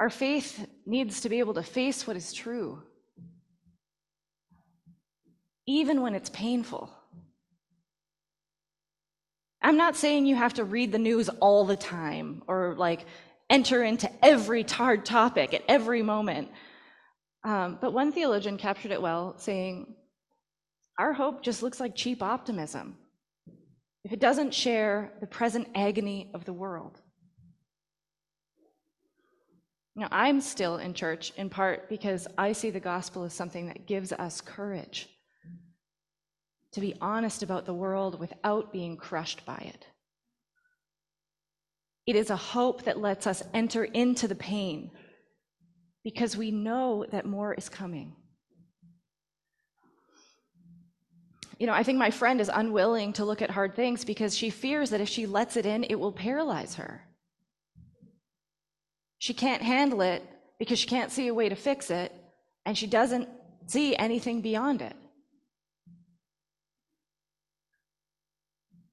our 0.00 0.10
faith 0.10 0.66
needs 0.86 1.22
to 1.22 1.28
be 1.28 1.40
able 1.40 1.54
to 1.54 1.62
face 1.62 2.06
what 2.06 2.16
is 2.16 2.32
true, 2.32 2.82
even 5.66 6.02
when 6.02 6.14
it's 6.14 6.30
painful. 6.30 6.90
I'm 9.60 9.76
not 9.76 9.96
saying 9.96 10.26
you 10.26 10.36
have 10.36 10.54
to 10.54 10.64
read 10.64 10.92
the 10.92 10.98
news 10.98 11.28
all 11.28 11.64
the 11.64 11.76
time 11.76 12.42
or 12.46 12.74
like 12.76 13.06
enter 13.50 13.82
into 13.82 14.10
every 14.24 14.62
hard 14.62 15.04
topic 15.04 15.52
at 15.52 15.62
every 15.68 16.02
moment. 16.02 16.48
Um, 17.44 17.78
but 17.80 17.92
one 17.92 18.12
theologian 18.12 18.56
captured 18.56 18.92
it 18.92 19.02
well, 19.02 19.36
saying, 19.38 19.94
Our 20.98 21.12
hope 21.12 21.42
just 21.42 21.62
looks 21.62 21.80
like 21.80 21.96
cheap 21.96 22.22
optimism 22.22 22.96
if 24.04 24.12
it 24.12 24.20
doesn't 24.20 24.54
share 24.54 25.12
the 25.20 25.26
present 25.26 25.68
agony 25.74 26.30
of 26.34 26.44
the 26.44 26.52
world. 26.52 27.00
Now, 29.98 30.06
I'm 30.12 30.40
still 30.40 30.76
in 30.76 30.94
church 30.94 31.32
in 31.36 31.50
part 31.50 31.88
because 31.88 32.28
I 32.38 32.52
see 32.52 32.70
the 32.70 32.78
gospel 32.78 33.24
as 33.24 33.34
something 33.34 33.66
that 33.66 33.86
gives 33.86 34.12
us 34.12 34.40
courage 34.40 35.08
to 36.72 36.80
be 36.80 36.94
honest 37.00 37.42
about 37.42 37.66
the 37.66 37.74
world 37.74 38.20
without 38.20 38.72
being 38.72 38.96
crushed 38.96 39.44
by 39.44 39.56
it. 39.56 39.86
It 42.06 42.14
is 42.14 42.30
a 42.30 42.36
hope 42.36 42.84
that 42.84 43.00
lets 43.00 43.26
us 43.26 43.42
enter 43.52 43.82
into 43.82 44.28
the 44.28 44.36
pain 44.36 44.92
because 46.04 46.36
we 46.36 46.52
know 46.52 47.04
that 47.10 47.26
more 47.26 47.54
is 47.54 47.68
coming. 47.68 48.14
You 51.58 51.66
know, 51.66 51.72
I 51.72 51.82
think 51.82 51.98
my 51.98 52.12
friend 52.12 52.40
is 52.40 52.50
unwilling 52.54 53.14
to 53.14 53.24
look 53.24 53.42
at 53.42 53.50
hard 53.50 53.74
things 53.74 54.04
because 54.04 54.36
she 54.36 54.48
fears 54.48 54.90
that 54.90 55.00
if 55.00 55.08
she 55.08 55.26
lets 55.26 55.56
it 55.56 55.66
in, 55.66 55.82
it 55.82 55.96
will 55.96 56.12
paralyze 56.12 56.76
her. 56.76 57.02
She 59.18 59.34
can't 59.34 59.62
handle 59.62 60.00
it 60.00 60.24
because 60.58 60.78
she 60.78 60.88
can't 60.88 61.12
see 61.12 61.28
a 61.28 61.34
way 61.34 61.48
to 61.48 61.56
fix 61.56 61.90
it, 61.90 62.12
and 62.64 62.76
she 62.76 62.86
doesn't 62.86 63.28
see 63.66 63.96
anything 63.96 64.40
beyond 64.40 64.82
it. 64.82 64.94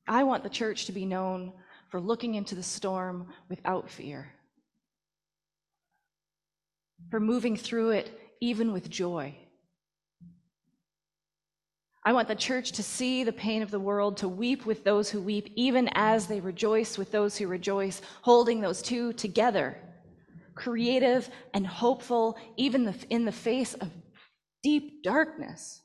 I 0.08 0.24
want 0.24 0.44
the 0.44 0.50
church 0.50 0.86
to 0.86 0.91
be 0.91 1.05
known 1.05 1.53
for 1.89 2.00
looking 2.00 2.36
into 2.36 2.55
the 2.55 2.63
storm 2.63 3.27
without 3.50 3.89
fear, 3.89 4.32
for 7.10 7.20
moving 7.20 7.55
through 7.58 7.91
it 7.91 8.12
even 8.41 8.74
with 8.74 8.89
joy. 8.89 9.36
I 12.03 12.13
want 12.13 12.27
the 12.27 12.36
church 12.36 12.74
to 12.74 12.84
see 12.84 13.24
the 13.24 13.32
pain 13.32 13.63
of 13.63 13.72
the 13.72 13.79
world, 13.79 14.17
to 14.17 14.27
weep 14.27 14.67
with 14.67 14.84
those 14.84 15.10
who 15.10 15.20
weep, 15.20 15.51
even 15.55 15.89
as 15.94 16.27
they 16.27 16.39
rejoice 16.39 17.00
with 17.00 17.12
those 17.12 17.36
who 17.36 17.48
rejoice, 17.48 18.01
holding 18.22 18.62
those 18.62 18.84
two 18.84 19.12
together, 19.13 19.75
creative 20.56 21.30
and 21.54 21.68
hopeful, 21.68 22.38
even 22.58 22.94
in 23.10 23.26
the 23.26 23.32
face 23.32 23.74
of 23.74 23.92
deep 24.64 25.04
darkness. 25.04 25.82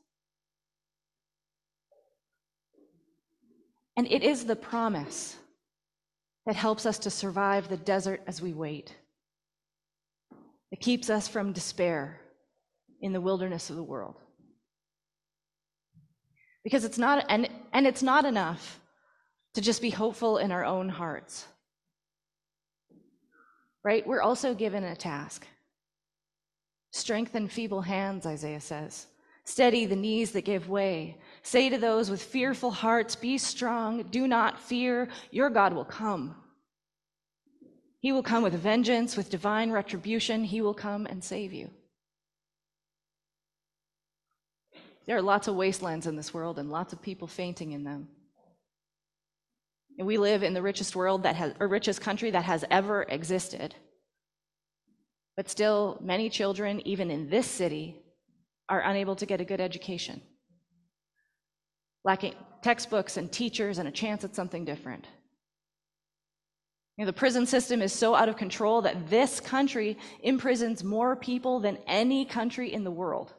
And 3.97 4.07
it 4.07 4.23
is 4.23 4.45
the 4.45 4.55
promise 4.55 5.35
that 6.45 6.55
helps 6.55 6.85
us 6.85 6.97
to 6.99 7.09
survive 7.09 7.67
the 7.67 7.77
desert 7.77 8.21
as 8.25 8.41
we 8.41 8.53
wait. 8.53 8.95
It 10.71 10.79
keeps 10.79 11.09
us 11.09 11.27
from 11.27 11.51
despair 11.51 12.21
in 13.01 13.13
the 13.13 13.21
wilderness 13.21 13.69
of 13.69 13.75
the 13.75 13.83
world. 13.83 14.15
Because 16.63 16.85
it's 16.85 16.97
not, 16.97 17.25
and, 17.29 17.49
and 17.73 17.85
it's 17.85 18.03
not 18.03 18.25
enough 18.25 18.79
to 19.55 19.61
just 19.61 19.81
be 19.81 19.89
hopeful 19.89 20.37
in 20.37 20.51
our 20.51 20.63
own 20.63 20.87
hearts. 20.87 21.45
Right? 23.83 24.05
We're 24.05 24.21
also 24.21 24.53
given 24.53 24.83
a 24.83 24.95
task. 24.95 25.47
Strengthen 26.91 27.47
feeble 27.47 27.81
hands, 27.81 28.25
Isaiah 28.25 28.61
says. 28.61 29.07
Steady 29.43 29.85
the 29.85 29.95
knees 29.95 30.31
that 30.31 30.45
give 30.45 30.69
way. 30.69 31.17
Say 31.41 31.69
to 31.69 31.77
those 31.77 32.09
with 32.09 32.21
fearful 32.21 32.71
hearts, 32.71 33.15
Be 33.15 33.37
strong, 33.37 34.03
do 34.03 34.27
not 34.27 34.59
fear, 34.59 35.09
your 35.31 35.49
God 35.49 35.73
will 35.73 35.85
come. 35.85 36.35
He 38.01 38.11
will 38.11 38.23
come 38.23 38.43
with 38.43 38.53
vengeance, 38.53 39.15
with 39.15 39.29
divine 39.29 39.71
retribution. 39.71 40.43
He 40.43 40.61
will 40.61 40.73
come 40.73 41.05
and 41.05 41.23
save 41.23 41.53
you. 41.53 41.69
There 45.05 45.17
are 45.17 45.21
lots 45.21 45.47
of 45.47 45.55
wastelands 45.55 46.07
in 46.07 46.15
this 46.15 46.33
world 46.33 46.57
and 46.57 46.71
lots 46.71 46.93
of 46.93 47.01
people 47.01 47.27
fainting 47.27 47.71
in 47.71 47.83
them. 47.83 48.07
We 49.97 50.17
live 50.17 50.43
in 50.43 50.53
the 50.53 50.61
richest 50.61 50.95
world 50.95 51.23
that 51.23 51.35
has, 51.35 51.53
or 51.59 51.67
richest 51.67 52.01
country 52.01 52.31
that 52.31 52.45
has 52.45 52.65
ever 52.71 53.03
existed. 53.03 53.75
But 55.37 55.49
still, 55.49 55.99
many 56.01 56.29
children, 56.29 56.85
even 56.87 57.11
in 57.11 57.29
this 57.29 57.47
city, 57.47 58.01
are 58.67 58.81
unable 58.81 59.15
to 59.17 59.25
get 59.25 59.41
a 59.41 59.45
good 59.45 59.61
education, 59.61 60.21
lacking 62.03 62.33
textbooks 62.61 63.17
and 63.17 63.31
teachers 63.31 63.77
and 63.77 63.87
a 63.87 63.91
chance 63.91 64.23
at 64.23 64.35
something 64.35 64.65
different. 64.65 65.07
You 66.97 67.05
know, 67.05 67.11
the 67.11 67.17
prison 67.17 67.45
system 67.45 67.81
is 67.81 67.91
so 67.91 68.13
out 68.15 68.29
of 68.29 68.37
control 68.37 68.81
that 68.83 69.09
this 69.09 69.39
country 69.39 69.97
imprisons 70.21 70.83
more 70.83 71.15
people 71.15 71.59
than 71.59 71.79
any 71.87 72.25
country 72.25 72.73
in 72.73 72.83
the 72.83 72.91
world. 72.91 73.33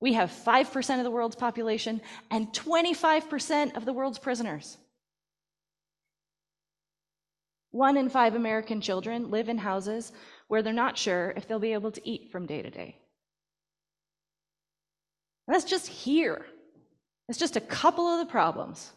We 0.00 0.12
have 0.12 0.30
5% 0.30 0.98
of 0.98 1.04
the 1.04 1.10
world's 1.10 1.36
population 1.36 2.00
and 2.30 2.48
25% 2.52 3.76
of 3.76 3.84
the 3.84 3.92
world's 3.92 4.18
prisoners. 4.18 4.76
One 7.74 7.96
in 7.96 8.08
five 8.08 8.36
American 8.36 8.80
children 8.80 9.32
live 9.32 9.48
in 9.48 9.58
houses 9.58 10.12
where 10.46 10.62
they're 10.62 10.72
not 10.72 10.96
sure 10.96 11.34
if 11.36 11.48
they'll 11.48 11.58
be 11.58 11.72
able 11.72 11.90
to 11.90 12.08
eat 12.08 12.30
from 12.30 12.46
day 12.46 12.62
to 12.62 12.70
day. 12.70 12.98
That's 15.48 15.64
just 15.64 15.88
here. 15.88 16.46
It's 17.28 17.36
just 17.36 17.56
a 17.56 17.60
couple 17.60 18.06
of 18.06 18.24
the 18.24 18.30
problems. 18.30 18.92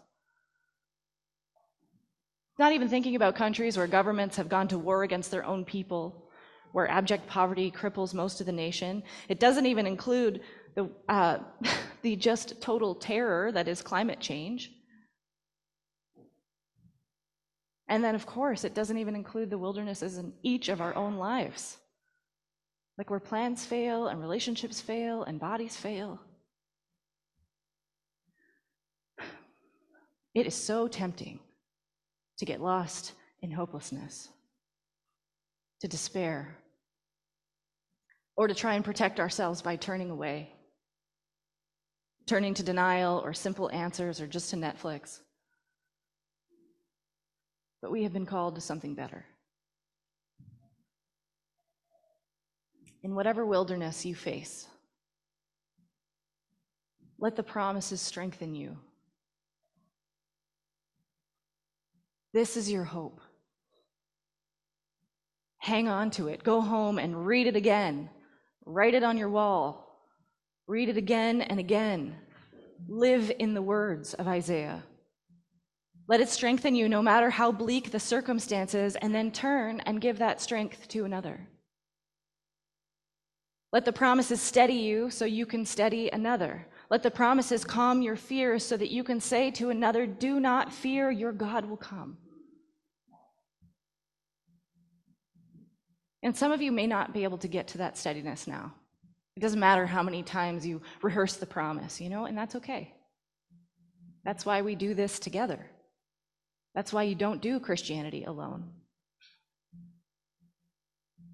Not 2.59 2.71
even 2.71 2.87
thinking 2.87 3.15
about 3.15 3.35
countries 3.35 3.77
where 3.77 3.87
governments 3.87 4.37
have 4.37 4.47
gone 4.47 4.67
to 4.67 4.77
war 4.77 5.01
against 5.01 5.31
their 5.31 5.43
own 5.43 5.65
people, 5.65 6.29
where 6.71 6.87
abject 6.87 7.25
poverty 7.25 7.71
cripples 7.71 8.13
most 8.13 8.41
of 8.41 8.45
the 8.45 8.51
nation. 8.51 9.01
It 9.27 9.39
doesn't 9.39 9.65
even 9.65 9.87
include 9.87 10.41
the, 10.75 10.87
uh, 11.09 11.39
the 12.03 12.15
just 12.15 12.61
total 12.61 12.93
terror 12.93 13.51
that 13.53 13.67
is 13.67 13.81
climate 13.81 14.19
change. 14.19 14.76
And 17.89 18.03
then, 18.03 18.15
of 18.15 18.25
course, 18.25 18.63
it 18.63 18.73
doesn't 18.73 18.97
even 18.97 19.15
include 19.15 19.49
the 19.49 19.57
wildernesses 19.57 20.17
in 20.17 20.33
each 20.43 20.67
of 20.67 20.81
our 20.81 20.95
own 20.95 21.15
lives. 21.15 21.77
Like 22.97 23.09
where 23.09 23.19
plans 23.19 23.65
fail 23.65 24.07
and 24.07 24.19
relationships 24.19 24.81
fail 24.81 25.23
and 25.23 25.39
bodies 25.39 25.75
fail. 25.75 26.19
It 30.33 30.45
is 30.45 30.55
so 30.55 30.87
tempting 30.87 31.39
to 32.37 32.45
get 32.45 32.61
lost 32.61 33.13
in 33.41 33.51
hopelessness, 33.51 34.29
to 35.81 35.87
despair, 35.87 36.57
or 38.35 38.47
to 38.47 38.53
try 38.53 38.75
and 38.75 38.85
protect 38.85 39.19
ourselves 39.19 39.61
by 39.61 39.75
turning 39.75 40.11
away, 40.11 40.51
turning 42.27 42.53
to 42.53 42.63
denial 42.63 43.19
or 43.23 43.33
simple 43.33 43.71
answers 43.71 44.21
or 44.21 44.27
just 44.27 44.51
to 44.51 44.57
Netflix. 44.57 45.21
But 47.81 47.91
we 47.91 48.03
have 48.03 48.13
been 48.13 48.25
called 48.25 48.55
to 48.55 48.61
something 48.61 48.95
better. 48.95 49.25
In 53.03 53.15
whatever 53.15 53.45
wilderness 53.45 54.05
you 54.05 54.15
face, 54.15 54.67
let 57.19 57.35
the 57.35 57.43
promises 57.43 58.01
strengthen 58.01 58.55
you. 58.55 58.77
This 62.33 62.57
is 62.57 62.71
your 62.71 62.83
hope. 62.83 63.21
Hang 65.59 65.87
on 65.87 66.11
to 66.11 66.27
it. 66.27 66.43
Go 66.43 66.61
home 66.61 66.99
and 66.99 67.25
read 67.25 67.47
it 67.47 67.55
again. 67.55 68.09
Write 68.65 68.93
it 68.93 69.03
on 69.03 69.17
your 69.17 69.29
wall. 69.29 70.05
Read 70.67 70.89
it 70.89 70.97
again 70.97 71.41
and 71.41 71.59
again. 71.59 72.15
Live 72.87 73.31
in 73.39 73.53
the 73.53 73.61
words 73.61 74.13
of 74.13 74.27
Isaiah. 74.27 74.83
Let 76.07 76.21
it 76.21 76.29
strengthen 76.29 76.73
you 76.73 76.87
no 76.87 77.01
matter 77.01 77.29
how 77.29 77.51
bleak 77.51 77.91
the 77.91 77.99
circumstances, 77.99 78.95
and 78.95 79.13
then 79.13 79.31
turn 79.31 79.81
and 79.81 79.99
give 79.99 80.19
that 80.19 80.41
strength 80.41 80.87
to 80.89 81.03
another. 81.03 81.47
Let 83.73 83.83
the 83.83 83.91
promises 83.91 84.41
steady 84.41 84.75
you 84.75 85.09
so 85.09 85.25
you 85.25 85.45
can 85.45 85.65
steady 85.65 86.09
another. 86.09 86.65
Let 86.89 87.03
the 87.03 87.11
promises 87.11 87.65
calm 87.65 88.01
your 88.01 88.15
fears 88.15 88.65
so 88.65 88.77
that 88.77 88.91
you 88.91 89.03
can 89.03 89.19
say 89.19 89.51
to 89.51 89.69
another, 89.69 90.07
Do 90.07 90.39
not 90.39 90.71
fear, 90.71 91.11
your 91.11 91.33
God 91.33 91.65
will 91.65 91.77
come. 91.77 92.17
And 96.23 96.35
some 96.35 96.53
of 96.53 96.61
you 96.61 96.71
may 96.71 96.87
not 96.87 97.13
be 97.13 97.25
able 97.25 97.37
to 97.39 97.47
get 97.47 97.67
to 97.69 97.79
that 97.79 97.97
steadiness 97.97 98.47
now. 98.47 98.73
It 99.35 99.41
doesn't 99.41 99.59
matter 99.59 99.85
how 99.85 100.01
many 100.01 100.23
times 100.23 100.65
you 100.65 100.81
rehearse 101.01 101.35
the 101.35 101.45
promise, 101.45 101.99
you 102.01 102.09
know, 102.09 102.25
and 102.25 102.37
that's 102.37 102.55
okay. 102.55 102.93
That's 104.23 104.45
why 104.45 104.61
we 104.61 104.75
do 104.75 104.93
this 104.93 105.19
together. 105.19 105.69
That's 106.77 106.93
why 106.93 107.01
you 107.01 107.15
don't 107.15 107.41
do 107.41 107.59
Christianity 107.59 108.25
alone. 108.25 108.69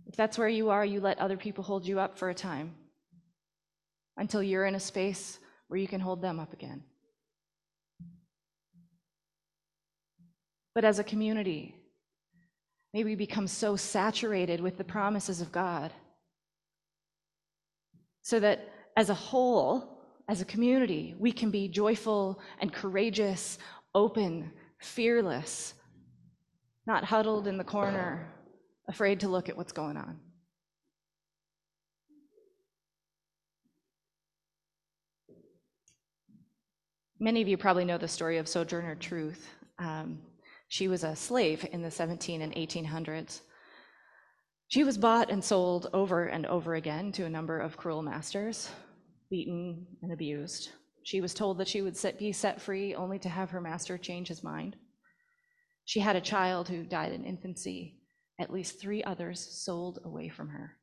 If 0.08 0.15
that's 0.15 0.38
where 0.38 0.47
you 0.47 0.69
are, 0.69 0.86
you 0.86 1.01
let 1.01 1.19
other 1.19 1.36
people 1.36 1.65
hold 1.65 1.86
you 1.86 1.99
up 1.99 2.17
for 2.17 2.29
a 2.29 2.34
time 2.34 2.73
until 4.15 4.41
you're 4.41 4.65
in 4.65 4.75
a 4.75 4.79
space 4.79 5.39
where 5.67 5.77
you 5.77 5.86
can 5.86 5.99
hold 5.99 6.21
them 6.21 6.39
up 6.39 6.53
again. 6.53 6.82
But 10.73 10.86
as 10.86 10.99
a 10.99 11.03
community, 11.03 11.75
may 12.93 13.03
we 13.03 13.15
become 13.15 13.47
so 13.47 13.75
saturated 13.75 14.62
with 14.62 14.77
the 14.77 14.86
promises 14.86 15.41
of 15.41 15.51
God 15.51 15.91
so 18.21 18.39
that 18.39 18.69
as 18.95 19.10
a 19.10 19.13
whole, 19.13 20.06
as 20.29 20.39
a 20.39 20.45
community, 20.45 21.15
we 21.19 21.34
can 21.34 21.51
be 21.51 21.67
joyful 21.67 22.39
and 22.62 22.71
courageous, 22.71 23.58
open, 23.93 24.49
fearless, 24.83 25.73
not 26.85 27.03
huddled 27.03 27.47
in 27.47 27.57
the 27.57 27.63
corner, 27.63 28.27
afraid 28.87 29.19
to 29.21 29.27
look 29.27 29.49
at 29.49 29.57
what's 29.57 29.71
going 29.71 29.97
on. 29.97 30.19
Many 37.19 37.41
of 37.41 37.47
you 37.47 37.57
probably 37.57 37.85
know 37.85 37.97
the 37.97 38.07
story 38.07 38.37
of 38.37 38.49
Sojourner 38.49 38.95
Truth. 38.95 39.47
Um, 39.79 40.19
she 40.67 40.89
was 40.89 41.05
a 41.05 41.15
slave 41.15 41.65
in 41.71 41.81
the 41.81 41.89
17 41.89 42.41
and 42.41 42.53
1800s. 42.53 43.41
She 44.67 44.83
was 44.83 44.97
bought 44.97 45.29
and 45.29 45.41
sold 45.41 45.89
over 45.93 46.25
and 46.25 46.45
over 46.47 46.75
again 46.75 47.11
to 47.13 47.25
a 47.25 47.29
number 47.29 47.59
of 47.59 47.77
cruel 47.77 48.01
masters, 48.01 48.69
beaten 49.29 49.85
and 50.01 50.11
abused. 50.11 50.71
She 51.03 51.19
was 51.19 51.33
told 51.33 51.57
that 51.57 51.67
she 51.67 51.81
would 51.81 51.97
set, 51.97 52.17
be 52.17 52.31
set 52.31 52.61
free 52.61 52.95
only 52.95 53.19
to 53.19 53.29
have 53.29 53.51
her 53.51 53.61
master 53.61 53.97
change 53.97 54.29
his 54.29 54.43
mind. 54.43 54.77
She 55.85 55.99
had 55.99 56.15
a 56.15 56.21
child 56.21 56.69
who 56.69 56.83
died 56.83 57.11
in 57.11 57.25
infancy, 57.25 57.99
at 58.39 58.53
least 58.53 58.79
three 58.79 59.03
others 59.03 59.39
sold 59.39 59.99
away 60.05 60.29
from 60.29 60.49
her. 60.49 60.77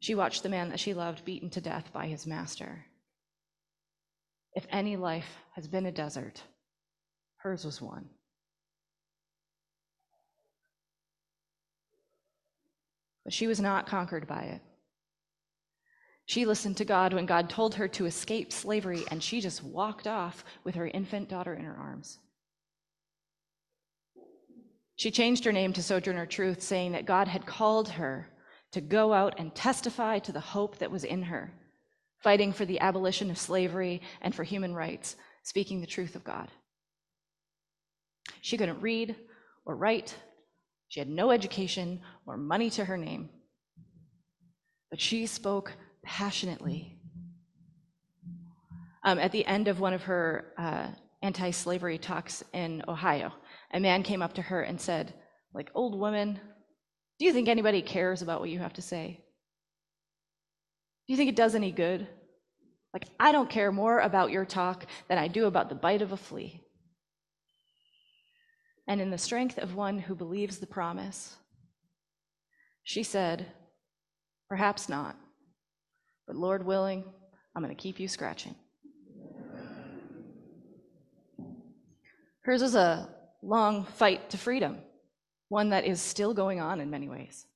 She 0.00 0.14
watched 0.14 0.42
the 0.42 0.50
man 0.50 0.68
that 0.68 0.80
she 0.80 0.92
loved 0.92 1.24
beaten 1.24 1.48
to 1.50 1.60
death 1.60 1.90
by 1.92 2.06
his 2.06 2.26
master. 2.26 2.84
If 4.52 4.66
any 4.70 4.96
life 4.96 5.38
has 5.54 5.66
been 5.66 5.86
a 5.86 5.92
desert, 5.92 6.42
hers 7.38 7.64
was 7.64 7.80
one. 7.80 8.10
But 13.24 13.32
she 13.32 13.46
was 13.46 13.60
not 13.60 13.86
conquered 13.86 14.28
by 14.28 14.42
it. 14.42 14.62
She 16.26 16.44
listened 16.44 16.76
to 16.78 16.84
God 16.84 17.12
when 17.12 17.24
God 17.24 17.48
told 17.48 17.76
her 17.76 17.86
to 17.88 18.06
escape 18.06 18.52
slavery, 18.52 19.04
and 19.10 19.22
she 19.22 19.40
just 19.40 19.62
walked 19.62 20.08
off 20.08 20.44
with 20.64 20.74
her 20.74 20.88
infant 20.88 21.28
daughter 21.28 21.54
in 21.54 21.64
her 21.64 21.76
arms. 21.76 22.18
She 24.96 25.12
changed 25.12 25.44
her 25.44 25.52
name 25.52 25.72
to 25.74 25.82
Sojourner 25.82 26.26
Truth, 26.26 26.62
saying 26.62 26.92
that 26.92 27.06
God 27.06 27.28
had 27.28 27.46
called 27.46 27.90
her 27.90 28.28
to 28.72 28.80
go 28.80 29.12
out 29.12 29.38
and 29.38 29.54
testify 29.54 30.18
to 30.18 30.32
the 30.32 30.40
hope 30.40 30.78
that 30.78 30.90
was 30.90 31.04
in 31.04 31.22
her, 31.22 31.52
fighting 32.18 32.52
for 32.52 32.64
the 32.64 32.80
abolition 32.80 33.30
of 33.30 33.38
slavery 33.38 34.02
and 34.20 34.34
for 34.34 34.42
human 34.42 34.74
rights, 34.74 35.14
speaking 35.44 35.80
the 35.80 35.86
truth 35.86 36.16
of 36.16 36.24
God. 36.24 36.50
She 38.40 38.56
couldn't 38.56 38.80
read 38.80 39.14
or 39.64 39.76
write, 39.76 40.16
she 40.88 40.98
had 41.00 41.08
no 41.08 41.30
education 41.30 42.00
or 42.26 42.36
money 42.36 42.70
to 42.70 42.84
her 42.84 42.96
name, 42.96 43.28
but 44.90 45.00
she 45.00 45.26
spoke 45.26 45.72
passionately. 46.06 46.96
Um, 49.04 49.18
at 49.18 49.32
the 49.32 49.44
end 49.44 49.68
of 49.68 49.80
one 49.80 49.92
of 49.92 50.04
her 50.04 50.52
uh, 50.56 50.88
anti 51.22 51.50
slavery 51.50 51.98
talks 51.98 52.42
in 52.54 52.82
Ohio, 52.88 53.32
a 53.72 53.80
man 53.80 54.02
came 54.02 54.22
up 54.22 54.34
to 54.34 54.42
her 54.42 54.62
and 54.62 54.80
said, 54.80 55.12
like, 55.52 55.70
old 55.74 55.98
woman, 55.98 56.40
do 57.18 57.24
you 57.24 57.32
think 57.32 57.48
anybody 57.48 57.82
cares 57.82 58.22
about 58.22 58.40
what 58.40 58.50
you 58.50 58.58
have 58.58 58.74
to 58.74 58.82
say? 58.82 59.20
Do 61.06 61.12
you 61.12 61.16
think 61.16 61.28
it 61.28 61.36
does 61.36 61.54
any 61.54 61.72
good? 61.72 62.06
Like, 62.92 63.08
I 63.20 63.32
don't 63.32 63.50
care 63.50 63.72
more 63.72 64.00
about 64.00 64.30
your 64.30 64.44
talk 64.44 64.86
than 65.08 65.18
I 65.18 65.28
do 65.28 65.46
about 65.46 65.68
the 65.68 65.74
bite 65.74 66.02
of 66.02 66.12
a 66.12 66.16
flea. 66.16 66.62
And 68.88 69.00
in 69.00 69.10
the 69.10 69.18
strength 69.18 69.58
of 69.58 69.74
one 69.74 69.98
who 69.98 70.14
believes 70.14 70.58
the 70.58 70.66
promise, 70.66 71.36
she 72.84 73.02
said, 73.02 73.46
Perhaps 74.48 74.88
not. 74.88 75.16
But 76.26 76.36
Lord 76.36 76.66
willing, 76.66 77.04
I'm 77.54 77.62
going 77.62 77.74
to 77.74 77.80
keep 77.80 78.00
you 78.00 78.08
scratching. 78.08 78.54
Hers 82.42 82.62
is 82.62 82.74
a 82.74 83.08
long 83.42 83.84
fight 83.84 84.30
to 84.30 84.38
freedom, 84.38 84.78
one 85.48 85.70
that 85.70 85.84
is 85.84 86.00
still 86.00 86.34
going 86.34 86.60
on 86.60 86.80
in 86.80 86.90
many 86.90 87.08
ways. 87.08 87.46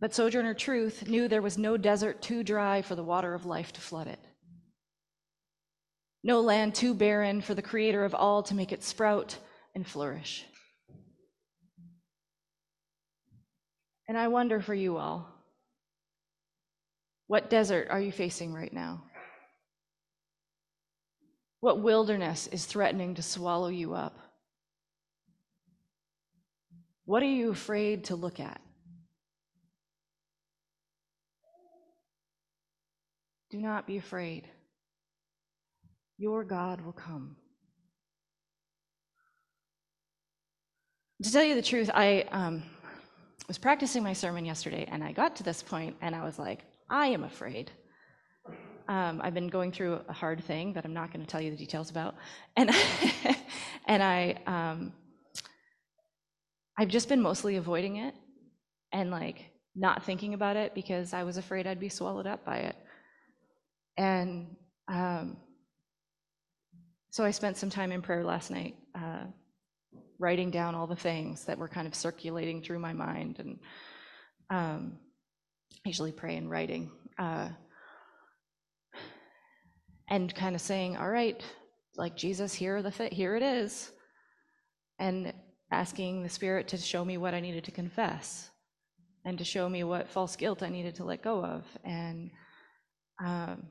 But 0.00 0.14
Sojourner 0.14 0.54
Truth 0.54 1.08
knew 1.08 1.28
there 1.28 1.42
was 1.42 1.56
no 1.56 1.76
desert 1.76 2.20
too 2.22 2.42
dry 2.42 2.82
for 2.82 2.94
the 2.94 3.04
water 3.04 3.34
of 3.34 3.46
life 3.46 3.72
to 3.74 3.80
flood 3.80 4.06
it, 4.06 4.18
no 6.22 6.40
land 6.40 6.74
too 6.74 6.94
barren 6.94 7.40
for 7.40 7.54
the 7.54 7.62
Creator 7.62 8.04
of 8.04 8.14
all 8.14 8.42
to 8.44 8.54
make 8.54 8.72
it 8.72 8.82
sprout 8.82 9.38
and 9.74 9.86
flourish. 9.86 10.44
And 14.08 14.18
I 14.18 14.28
wonder 14.28 14.60
for 14.60 14.74
you 14.74 14.96
all 14.96 15.33
what 17.26 17.50
desert 17.50 17.88
are 17.90 18.00
you 18.00 18.12
facing 18.12 18.52
right 18.52 18.72
now? 18.72 19.02
What 21.60 21.80
wilderness 21.80 22.46
is 22.48 22.66
threatening 22.66 23.14
to 23.14 23.22
swallow 23.22 23.68
you 23.68 23.94
up? 23.94 24.18
What 27.06 27.22
are 27.22 27.26
you 27.26 27.50
afraid 27.50 28.04
to 28.04 28.16
look 28.16 28.40
at? 28.40 28.60
Do 33.50 33.60
not 33.60 33.86
be 33.86 33.96
afraid. 33.96 34.48
Your 36.18 36.44
God 36.44 36.80
will 36.80 36.92
come. 36.92 37.36
To 41.22 41.32
tell 41.32 41.44
you 41.44 41.54
the 41.54 41.62
truth, 41.62 41.88
I 41.94 42.26
um, 42.32 42.62
was 43.48 43.56
practicing 43.56 44.02
my 44.02 44.12
sermon 44.12 44.44
yesterday 44.44 44.86
and 44.90 45.02
I 45.02 45.12
got 45.12 45.36
to 45.36 45.42
this 45.42 45.62
point 45.62 45.96
and 46.00 46.14
I 46.14 46.24
was 46.24 46.38
like, 46.38 46.64
I 46.88 47.06
am 47.08 47.24
afraid. 47.24 47.70
Um, 48.88 49.20
I've 49.22 49.32
been 49.32 49.48
going 49.48 49.72
through 49.72 50.00
a 50.08 50.12
hard 50.12 50.44
thing 50.44 50.74
that 50.74 50.84
I'm 50.84 50.92
not 50.92 51.12
going 51.12 51.24
to 51.24 51.30
tell 51.30 51.40
you 51.40 51.50
the 51.50 51.56
details 51.56 51.90
about, 51.90 52.16
and 52.56 52.70
and 53.86 54.02
I 54.02 54.36
um, 54.46 54.92
I've 56.78 56.88
just 56.88 57.08
been 57.08 57.22
mostly 57.22 57.56
avoiding 57.56 57.96
it 57.96 58.14
and 58.92 59.10
like 59.10 59.46
not 59.74 60.04
thinking 60.04 60.34
about 60.34 60.56
it 60.56 60.74
because 60.74 61.14
I 61.14 61.22
was 61.22 61.38
afraid 61.38 61.66
I'd 61.66 61.80
be 61.80 61.88
swallowed 61.88 62.26
up 62.26 62.44
by 62.44 62.58
it, 62.58 62.76
and 63.96 64.54
um, 64.86 65.38
so 67.10 67.24
I 67.24 67.30
spent 67.30 67.56
some 67.56 67.70
time 67.70 67.90
in 67.90 68.02
prayer 68.02 68.22
last 68.22 68.50
night, 68.50 68.76
uh, 68.94 69.24
writing 70.18 70.50
down 70.50 70.74
all 70.74 70.86
the 70.86 70.94
things 70.94 71.46
that 71.46 71.56
were 71.56 71.68
kind 71.68 71.86
of 71.86 71.94
circulating 71.94 72.60
through 72.60 72.80
my 72.80 72.92
mind, 72.92 73.38
and 73.38 73.58
um, 74.50 74.98
usually 75.84 76.12
pray 76.12 76.36
in 76.36 76.48
writing. 76.48 76.90
Uh, 77.18 77.48
and 80.08 80.34
kind 80.34 80.54
of 80.54 80.60
saying, 80.60 80.96
"All 80.96 81.08
right, 81.08 81.42
like 81.96 82.16
Jesus, 82.16 82.54
here 82.54 82.82
the 82.82 82.90
fit, 82.90 83.12
here 83.12 83.36
it 83.36 83.42
is," 83.42 83.92
and 84.98 85.32
asking 85.70 86.22
the 86.22 86.28
Spirit 86.28 86.68
to 86.68 86.76
show 86.76 87.04
me 87.04 87.16
what 87.16 87.34
I 87.34 87.40
needed 87.40 87.64
to 87.64 87.70
confess, 87.70 88.50
and 89.24 89.38
to 89.38 89.44
show 89.44 89.68
me 89.68 89.84
what 89.84 90.08
false 90.08 90.36
guilt 90.36 90.62
I 90.62 90.68
needed 90.68 90.96
to 90.96 91.04
let 91.04 91.22
go 91.22 91.44
of, 91.44 91.64
and 91.84 92.30
um, 93.24 93.66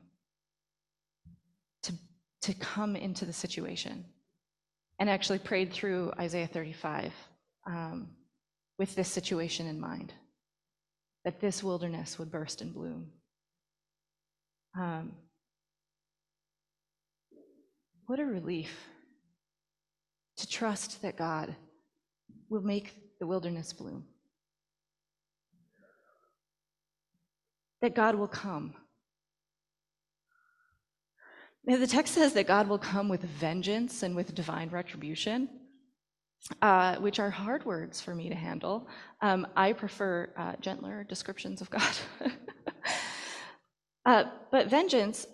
to 1.82 1.92
to 2.42 2.54
come 2.54 2.96
into 2.96 3.24
the 3.24 3.32
situation, 3.32 4.04
and 4.98 5.08
actually 5.08 5.38
prayed 5.38 5.72
through 5.72 6.12
Isaiah 6.18 6.48
35 6.48 7.12
um, 7.66 8.08
with 8.78 8.94
this 8.96 9.08
situation 9.08 9.66
in 9.66 9.80
mind, 9.80 10.12
that 11.24 11.40
this 11.40 11.62
wilderness 11.62 12.18
would 12.18 12.30
burst 12.30 12.60
and 12.60 12.72
bloom. 12.72 13.10
Um, 14.78 15.12
what 18.06 18.20
a 18.20 18.24
relief 18.24 18.88
to 20.36 20.48
trust 20.48 21.00
that 21.02 21.16
God 21.16 21.54
will 22.48 22.60
make 22.60 22.92
the 23.20 23.26
wilderness 23.26 23.72
bloom. 23.72 24.04
That 27.80 27.94
God 27.94 28.16
will 28.16 28.28
come. 28.28 28.74
Now, 31.66 31.78
the 31.78 31.86
text 31.86 32.14
says 32.14 32.34
that 32.34 32.46
God 32.46 32.68
will 32.68 32.78
come 32.78 33.08
with 33.08 33.22
vengeance 33.22 34.02
and 34.02 34.14
with 34.14 34.34
divine 34.34 34.68
retribution, 34.68 35.48
uh, 36.62 36.96
which 36.96 37.18
are 37.18 37.30
hard 37.30 37.64
words 37.64 38.00
for 38.00 38.14
me 38.14 38.28
to 38.28 38.34
handle. 38.34 38.86
Um, 39.20 39.46
I 39.56 39.72
prefer 39.72 40.30
uh, 40.36 40.54
gentler 40.60 41.04
descriptions 41.04 41.60
of 41.60 41.70
God. 41.70 41.94
uh, 44.06 44.24
but 44.50 44.68
vengeance, 44.68 45.26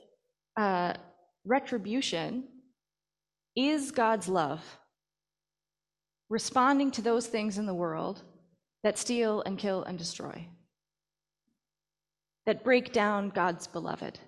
uh, 0.56 0.94
retribution, 1.44 2.44
is 3.56 3.90
God's 3.90 4.28
love 4.28 4.62
responding 6.28 6.92
to 6.92 7.02
those 7.02 7.26
things 7.26 7.58
in 7.58 7.66
the 7.66 7.74
world 7.74 8.22
that 8.84 8.96
steal 8.96 9.42
and 9.42 9.58
kill 9.58 9.82
and 9.82 9.98
destroy, 9.98 10.46
that 12.46 12.64
break 12.64 12.92
down 12.92 13.28
God's 13.28 13.66
beloved, 13.66 14.18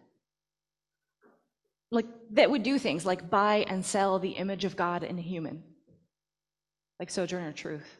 like 1.91 2.07
that 2.33 2.51
would 2.51 2.65
do 2.65 2.79
things 2.79 3.07
like 3.07 3.31
buy 3.31 3.65
and 3.69 3.85
sell 3.85 4.19
the 4.19 4.31
image 4.31 4.65
of 4.65 4.77
God 4.77 5.05
in 5.05 5.19
a 5.19 5.23
human, 5.23 5.63
like 6.99 7.11
Sojourner 7.11 7.53
Truth, 7.53 7.99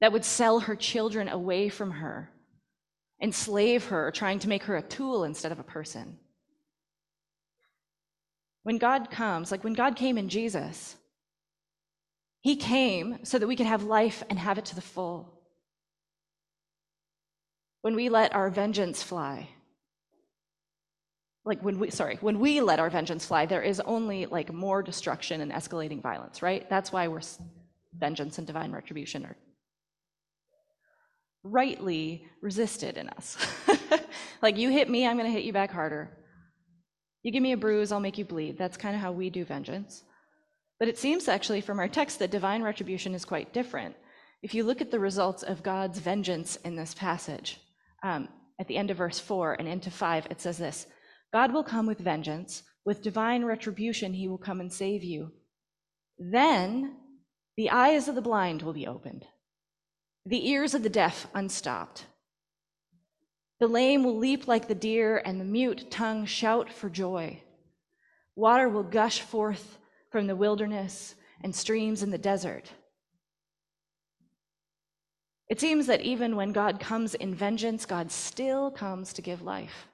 that 0.00 0.12
would 0.12 0.24
sell 0.24 0.60
her 0.60 0.76
children 0.76 1.28
away 1.28 1.68
from 1.68 1.90
her, 1.90 2.30
enslave 3.20 3.86
her, 3.86 4.10
trying 4.10 4.38
to 4.40 4.48
make 4.48 4.64
her 4.64 4.76
a 4.76 4.82
tool 4.82 5.24
instead 5.24 5.52
of 5.52 5.58
a 5.58 5.64
person. 5.64 6.18
When 8.62 8.78
God 8.78 9.10
comes, 9.10 9.50
like 9.50 9.64
when 9.64 9.74
God 9.74 9.96
came 9.96 10.18
in 10.18 10.28
Jesus, 10.28 10.96
He 12.40 12.56
came 12.56 13.24
so 13.24 13.38
that 13.38 13.46
we 13.46 13.56
could 13.56 13.66
have 13.66 13.84
life 13.84 14.22
and 14.28 14.38
have 14.38 14.58
it 14.58 14.66
to 14.66 14.74
the 14.74 14.80
full. 14.80 15.40
When 17.82 17.94
we 17.94 18.08
let 18.08 18.34
our 18.34 18.50
vengeance 18.50 19.02
fly, 19.02 19.48
like 21.44 21.62
when 21.62 21.78
we, 21.78 21.90
sorry, 21.90 22.18
when 22.20 22.38
we 22.38 22.60
let 22.60 22.78
our 22.78 22.90
vengeance 22.90 23.24
fly, 23.24 23.46
there 23.46 23.62
is 23.62 23.80
only 23.80 24.26
like 24.26 24.52
more 24.52 24.82
destruction 24.82 25.40
and 25.40 25.52
escalating 25.52 26.02
violence, 26.02 26.42
right? 26.42 26.68
That's 26.68 26.92
why 26.92 27.08
we're 27.08 27.22
vengeance 27.98 28.38
and 28.38 28.46
divine 28.46 28.72
retribution 28.72 29.24
are 29.24 29.36
rightly 31.42 32.26
resisted 32.42 32.98
in 32.98 33.08
us. 33.08 33.36
like 34.42 34.58
you 34.58 34.70
hit 34.70 34.90
me, 34.90 35.06
I'm 35.06 35.16
going 35.16 35.26
to 35.26 35.32
hit 35.32 35.44
you 35.44 35.52
back 35.52 35.70
harder. 35.70 36.10
You 37.22 37.32
give 37.32 37.42
me 37.42 37.52
a 37.52 37.56
bruise, 37.56 37.92
I'll 37.92 38.00
make 38.00 38.18
you 38.18 38.24
bleed. 38.24 38.58
That's 38.58 38.76
kind 38.76 38.94
of 38.94 39.00
how 39.00 39.12
we 39.12 39.30
do 39.30 39.44
vengeance. 39.44 40.04
But 40.78 40.88
it 40.88 40.98
seems 40.98 41.28
actually 41.28 41.60
from 41.60 41.78
our 41.78 41.88
text 41.88 42.18
that 42.18 42.30
divine 42.30 42.62
retribution 42.62 43.14
is 43.14 43.24
quite 43.24 43.52
different. 43.52 43.94
If 44.42 44.54
you 44.54 44.64
look 44.64 44.80
at 44.80 44.90
the 44.90 44.98
results 44.98 45.42
of 45.42 45.62
God's 45.62 45.98
vengeance 45.98 46.56
in 46.56 46.76
this 46.76 46.94
passage, 46.94 47.60
um, 48.02 48.28
at 48.58 48.68
the 48.68 48.76
end 48.76 48.90
of 48.90 48.96
verse 48.96 49.18
4 49.18 49.54
and 49.54 49.68
into 49.68 49.90
5, 49.90 50.26
it 50.30 50.40
says 50.40 50.58
this 50.58 50.86
God 51.32 51.52
will 51.52 51.62
come 51.62 51.86
with 51.86 51.98
vengeance, 51.98 52.62
with 52.84 53.02
divine 53.02 53.44
retribution, 53.44 54.14
he 54.14 54.28
will 54.28 54.38
come 54.38 54.60
and 54.60 54.72
save 54.72 55.04
you. 55.04 55.32
Then 56.18 56.96
the 57.56 57.70
eyes 57.70 58.08
of 58.08 58.14
the 58.14 58.22
blind 58.22 58.62
will 58.62 58.72
be 58.72 58.86
opened, 58.86 59.26
the 60.26 60.48
ears 60.48 60.74
of 60.74 60.82
the 60.82 60.88
deaf 60.88 61.26
unstopped. 61.34 62.06
The 63.60 63.68
lame 63.68 64.04
will 64.04 64.16
leap 64.16 64.48
like 64.48 64.68
the 64.68 64.74
deer, 64.74 65.20
and 65.24 65.38
the 65.38 65.44
mute 65.44 65.90
tongue 65.90 66.24
shout 66.24 66.72
for 66.72 66.88
joy. 66.88 67.42
Water 68.34 68.68
will 68.70 68.82
gush 68.82 69.20
forth 69.20 69.78
from 70.10 70.26
the 70.26 70.36
wilderness 70.36 71.14
and 71.42 71.54
streams 71.54 72.02
in 72.02 72.10
the 72.10 72.18
desert. 72.18 72.72
It 75.50 75.60
seems 75.60 75.86
that 75.88 76.00
even 76.00 76.36
when 76.36 76.52
God 76.52 76.80
comes 76.80 77.14
in 77.14 77.34
vengeance, 77.34 77.84
God 77.84 78.10
still 78.10 78.70
comes 78.70 79.12
to 79.12 79.22
give 79.22 79.42
life. 79.42 79.89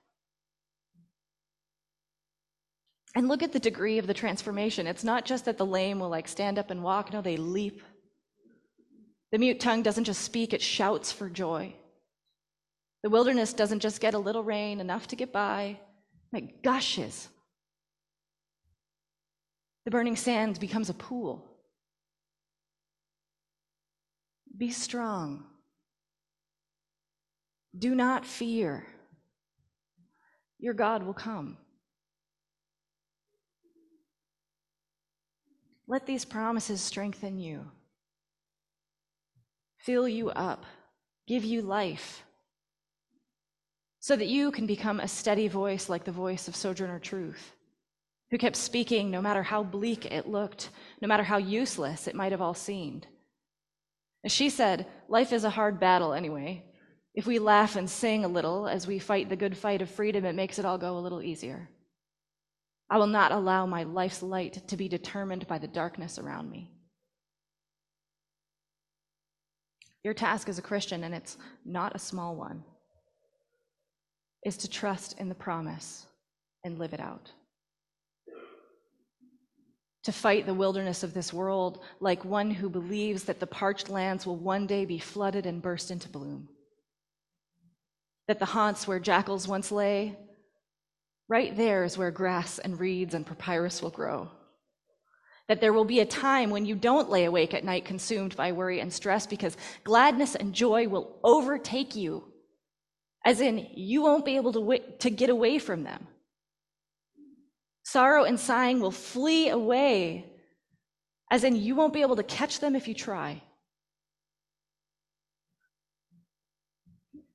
And 3.16 3.28
look 3.28 3.42
at 3.42 3.52
the 3.52 3.58
degree 3.58 3.96
of 3.96 4.06
the 4.06 4.12
transformation. 4.12 4.86
It's 4.86 5.02
not 5.02 5.24
just 5.24 5.46
that 5.46 5.56
the 5.56 5.64
lame 5.64 5.98
will 5.98 6.10
like 6.10 6.28
stand 6.28 6.58
up 6.58 6.70
and 6.70 6.82
walk, 6.82 7.14
no, 7.14 7.22
they 7.22 7.38
leap. 7.38 7.82
The 9.32 9.38
mute 9.38 9.58
tongue 9.58 9.82
doesn't 9.82 10.04
just 10.04 10.20
speak, 10.20 10.52
it 10.52 10.60
shouts 10.60 11.12
for 11.12 11.30
joy. 11.30 11.74
The 13.02 13.08
wilderness 13.08 13.54
doesn't 13.54 13.80
just 13.80 14.02
get 14.02 14.12
a 14.12 14.18
little 14.18 14.44
rain, 14.44 14.80
enough 14.80 15.06
to 15.08 15.16
get 15.16 15.32
by, 15.32 15.78
it 16.34 16.62
gushes. 16.62 17.28
The 19.86 19.90
burning 19.90 20.16
sand 20.16 20.60
becomes 20.60 20.90
a 20.90 20.94
pool. 20.94 21.42
Be 24.54 24.70
strong. 24.70 25.44
Do 27.78 27.94
not 27.94 28.26
fear. 28.26 28.86
Your 30.58 30.74
God 30.74 31.02
will 31.02 31.14
come. 31.14 31.56
Let 35.88 36.06
these 36.06 36.24
promises 36.24 36.80
strengthen 36.80 37.38
you, 37.38 37.70
fill 39.78 40.08
you 40.08 40.30
up, 40.30 40.64
give 41.26 41.44
you 41.44 41.62
life 41.62 42.24
so 44.06 44.14
that 44.14 44.28
you 44.28 44.52
can 44.52 44.66
become 44.66 45.00
a 45.00 45.08
steady 45.08 45.48
voice 45.48 45.88
like 45.88 46.04
the 46.04 46.12
voice 46.12 46.46
of 46.46 46.54
Sojourner 46.54 47.00
Truth, 47.00 47.52
who 48.30 48.38
kept 48.38 48.54
speaking 48.54 49.10
no 49.10 49.20
matter 49.20 49.42
how 49.42 49.64
bleak 49.64 50.06
it 50.06 50.28
looked, 50.28 50.70
no 51.02 51.08
matter 51.08 51.24
how 51.24 51.38
useless 51.38 52.06
it 52.06 52.14
might 52.14 52.30
have 52.30 52.40
all 52.40 52.54
seemed. 52.54 53.08
As 54.24 54.30
she 54.30 54.48
said, 54.48 54.86
life 55.08 55.32
is 55.32 55.42
a 55.42 55.50
hard 55.50 55.80
battle 55.80 56.12
anyway. 56.12 56.64
If 57.14 57.26
we 57.26 57.40
laugh 57.40 57.74
and 57.74 57.90
sing 57.90 58.24
a 58.24 58.28
little 58.28 58.68
as 58.68 58.86
we 58.86 59.00
fight 59.00 59.28
the 59.28 59.34
good 59.34 59.56
fight 59.56 59.82
of 59.82 59.90
freedom, 59.90 60.24
it 60.24 60.36
makes 60.36 60.60
it 60.60 60.64
all 60.64 60.78
go 60.78 60.96
a 60.96 61.00
little 61.00 61.20
easier. 61.20 61.68
I 62.88 62.98
will 62.98 63.06
not 63.06 63.32
allow 63.32 63.66
my 63.66 63.82
life's 63.82 64.22
light 64.22 64.68
to 64.68 64.76
be 64.76 64.88
determined 64.88 65.46
by 65.48 65.58
the 65.58 65.66
darkness 65.66 66.18
around 66.18 66.50
me. 66.50 66.70
Your 70.04 70.14
task 70.14 70.48
as 70.48 70.58
a 70.58 70.62
Christian, 70.62 71.02
and 71.02 71.12
it's 71.12 71.36
not 71.64 71.96
a 71.96 71.98
small 71.98 72.36
one, 72.36 72.62
is 74.44 74.56
to 74.58 74.70
trust 74.70 75.18
in 75.18 75.28
the 75.28 75.34
promise 75.34 76.06
and 76.62 76.78
live 76.78 76.92
it 76.92 77.00
out. 77.00 77.32
To 80.04 80.12
fight 80.12 80.46
the 80.46 80.54
wilderness 80.54 81.02
of 81.02 81.12
this 81.12 81.32
world 81.32 81.82
like 81.98 82.24
one 82.24 82.52
who 82.52 82.70
believes 82.70 83.24
that 83.24 83.40
the 83.40 83.48
parched 83.48 83.88
lands 83.88 84.24
will 84.24 84.36
one 84.36 84.68
day 84.68 84.84
be 84.84 85.00
flooded 85.00 85.44
and 85.44 85.60
burst 85.60 85.90
into 85.90 86.08
bloom. 86.08 86.48
That 88.28 88.38
the 88.38 88.44
haunts 88.44 88.86
where 88.86 89.00
jackals 89.00 89.48
once 89.48 89.72
lay, 89.72 90.16
right 91.28 91.56
there 91.56 91.84
is 91.84 91.98
where 91.98 92.10
grass 92.10 92.58
and 92.58 92.78
reeds 92.78 93.14
and 93.14 93.26
papyrus 93.26 93.82
will 93.82 93.90
grow 93.90 94.30
that 95.48 95.60
there 95.60 95.72
will 95.72 95.84
be 95.84 96.00
a 96.00 96.06
time 96.06 96.50
when 96.50 96.66
you 96.66 96.74
don't 96.74 97.10
lay 97.10 97.24
awake 97.24 97.54
at 97.54 97.64
night 97.64 97.84
consumed 97.84 98.34
by 98.36 98.52
worry 98.52 98.80
and 98.80 98.92
stress 98.92 99.26
because 99.26 99.56
gladness 99.84 100.34
and 100.34 100.52
joy 100.52 100.88
will 100.88 101.18
overtake 101.22 101.94
you, 101.94 102.24
as 103.24 103.40
in, 103.40 103.66
you 103.74 104.02
won't 104.02 104.24
be 104.24 104.36
able 104.36 104.52
to, 104.52 104.60
w- 104.60 104.82
to 104.98 105.10
get 105.10 105.30
away 105.30 105.58
from 105.58 105.84
them. 105.84 106.06
Sorrow 107.84 108.24
and 108.24 108.40
sighing 108.40 108.80
will 108.80 108.90
flee 108.90 109.48
away, 109.48 110.26
as 111.30 111.44
in, 111.44 111.54
you 111.54 111.76
won't 111.76 111.94
be 111.94 112.02
able 112.02 112.16
to 112.16 112.24
catch 112.24 112.58
them 112.58 112.74
if 112.74 112.88
you 112.88 112.94
try. 112.94 113.40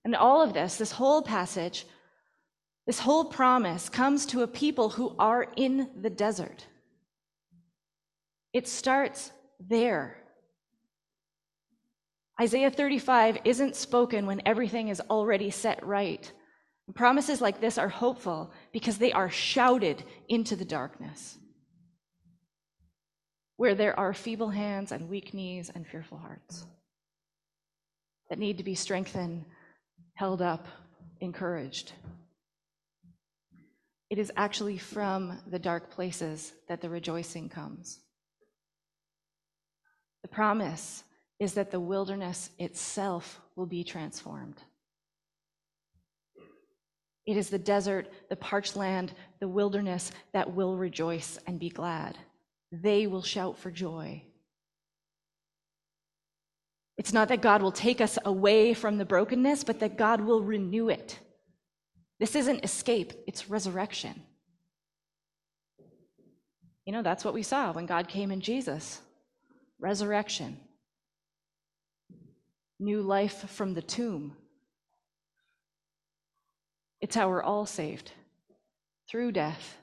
And 0.04 0.16
all 0.16 0.42
of 0.42 0.54
this, 0.54 0.76
this 0.76 0.92
whole 0.92 1.22
passage, 1.22 1.86
this 2.88 3.00
whole 3.00 3.26
promise 3.26 3.89
comes 3.89 4.26
to 4.28 4.41
a 4.41 4.48
people 4.48 4.89
who 4.89 5.15
are 5.20 5.48
in 5.56 5.89
the 6.02 6.10
desert. 6.10 6.65
It 8.54 8.67
starts 8.67 9.32
there. 9.60 10.17
Isaiah 12.39 12.72
35 12.72 13.38
isn't 13.46 13.76
spoken 13.76 14.26
when 14.26 14.41
everything 14.46 14.88
is 14.88 15.02
already 15.10 15.52
set 15.52 15.86
right. 15.86 16.32
Promises 16.96 17.39
like 17.39 17.62
this 17.62 17.78
are 17.78 17.88
hopeful 17.88 18.52
because 18.74 18.98
they 18.98 19.13
are 19.13 19.30
shouted 19.30 20.04
into 20.28 20.56
the 20.56 20.65
darkness, 20.65 21.38
where 23.56 23.76
there 23.76 23.98
are 23.98 24.13
feeble 24.13 24.50
hands 24.50 24.91
and 24.91 25.08
weak 25.08 25.34
knees 25.34 25.72
and 25.74 25.88
fearful 25.88 26.17
hearts 26.17 26.65
that 28.30 28.39
need 28.39 28.58
to 28.58 28.63
be 28.63 28.76
strengthened, 28.76 29.46
held 30.15 30.41
up, 30.41 30.67
encouraged. 31.22 31.94
It 34.12 34.19
is 34.19 34.30
actually 34.36 34.78
from 34.78 35.39
the 35.47 35.58
dark 35.58 35.89
places 35.89 36.52
that 36.67 36.82
the 36.82 36.89
rejoicing 36.89 37.47
comes. 37.47 38.02
The 40.21 40.28
promise 40.28 41.06
is 41.39 41.54
that 41.54 41.71
the 41.71 41.80
wilderness 41.80 42.50
itself 42.60 43.39
will 43.56 43.65
be 43.65 43.86
transformed. 43.86 44.62
It 47.26 47.38
is 47.38 47.50
the 47.50 47.58
desert, 47.58 48.10
the 48.28 48.36
parched 48.36 48.76
land, 48.76 49.13
the 49.39 49.47
wilderness 49.47 50.12
that 50.34 50.54
will 50.54 50.76
rejoice 50.76 51.39
and 51.47 51.58
be 51.58 51.69
glad. 51.69 52.17
They 52.69 53.08
will 53.08 53.24
shout 53.24 53.58
for 53.58 53.71
joy. 53.71 54.24
It's 56.97 57.13
not 57.13 57.30
that 57.30 57.41
God 57.41 57.62
will 57.62 57.71
take 57.71 58.02
us 58.02 58.19
away 58.26 58.74
from 58.74 58.97
the 58.97 59.06
brokenness, 59.06 59.63
but 59.63 59.80
that 59.80 59.97
God 59.97 60.19
will 60.19 60.41
renew 60.41 60.89
it. 60.89 61.17
This 62.22 62.36
isn't 62.36 62.64
escape, 62.64 63.14
it's 63.26 63.50
resurrection. 63.50 64.14
You 66.86 66.94
know, 66.94 67.02
that's 67.02 67.26
what 67.26 67.34
we 67.34 67.42
saw 67.42 67.74
when 67.74 67.88
God 67.88 68.08
came 68.08 68.30
in 68.32 68.42
Jesus 68.42 69.02
resurrection, 69.80 70.60
new 72.80 73.02
life 73.02 73.50
from 73.50 73.74
the 73.74 73.82
tomb. 73.82 74.36
It's 77.00 77.16
how 77.16 77.28
we're 77.28 77.42
all 77.42 77.66
saved 77.66 78.12
through 79.10 79.32
death 79.32 79.78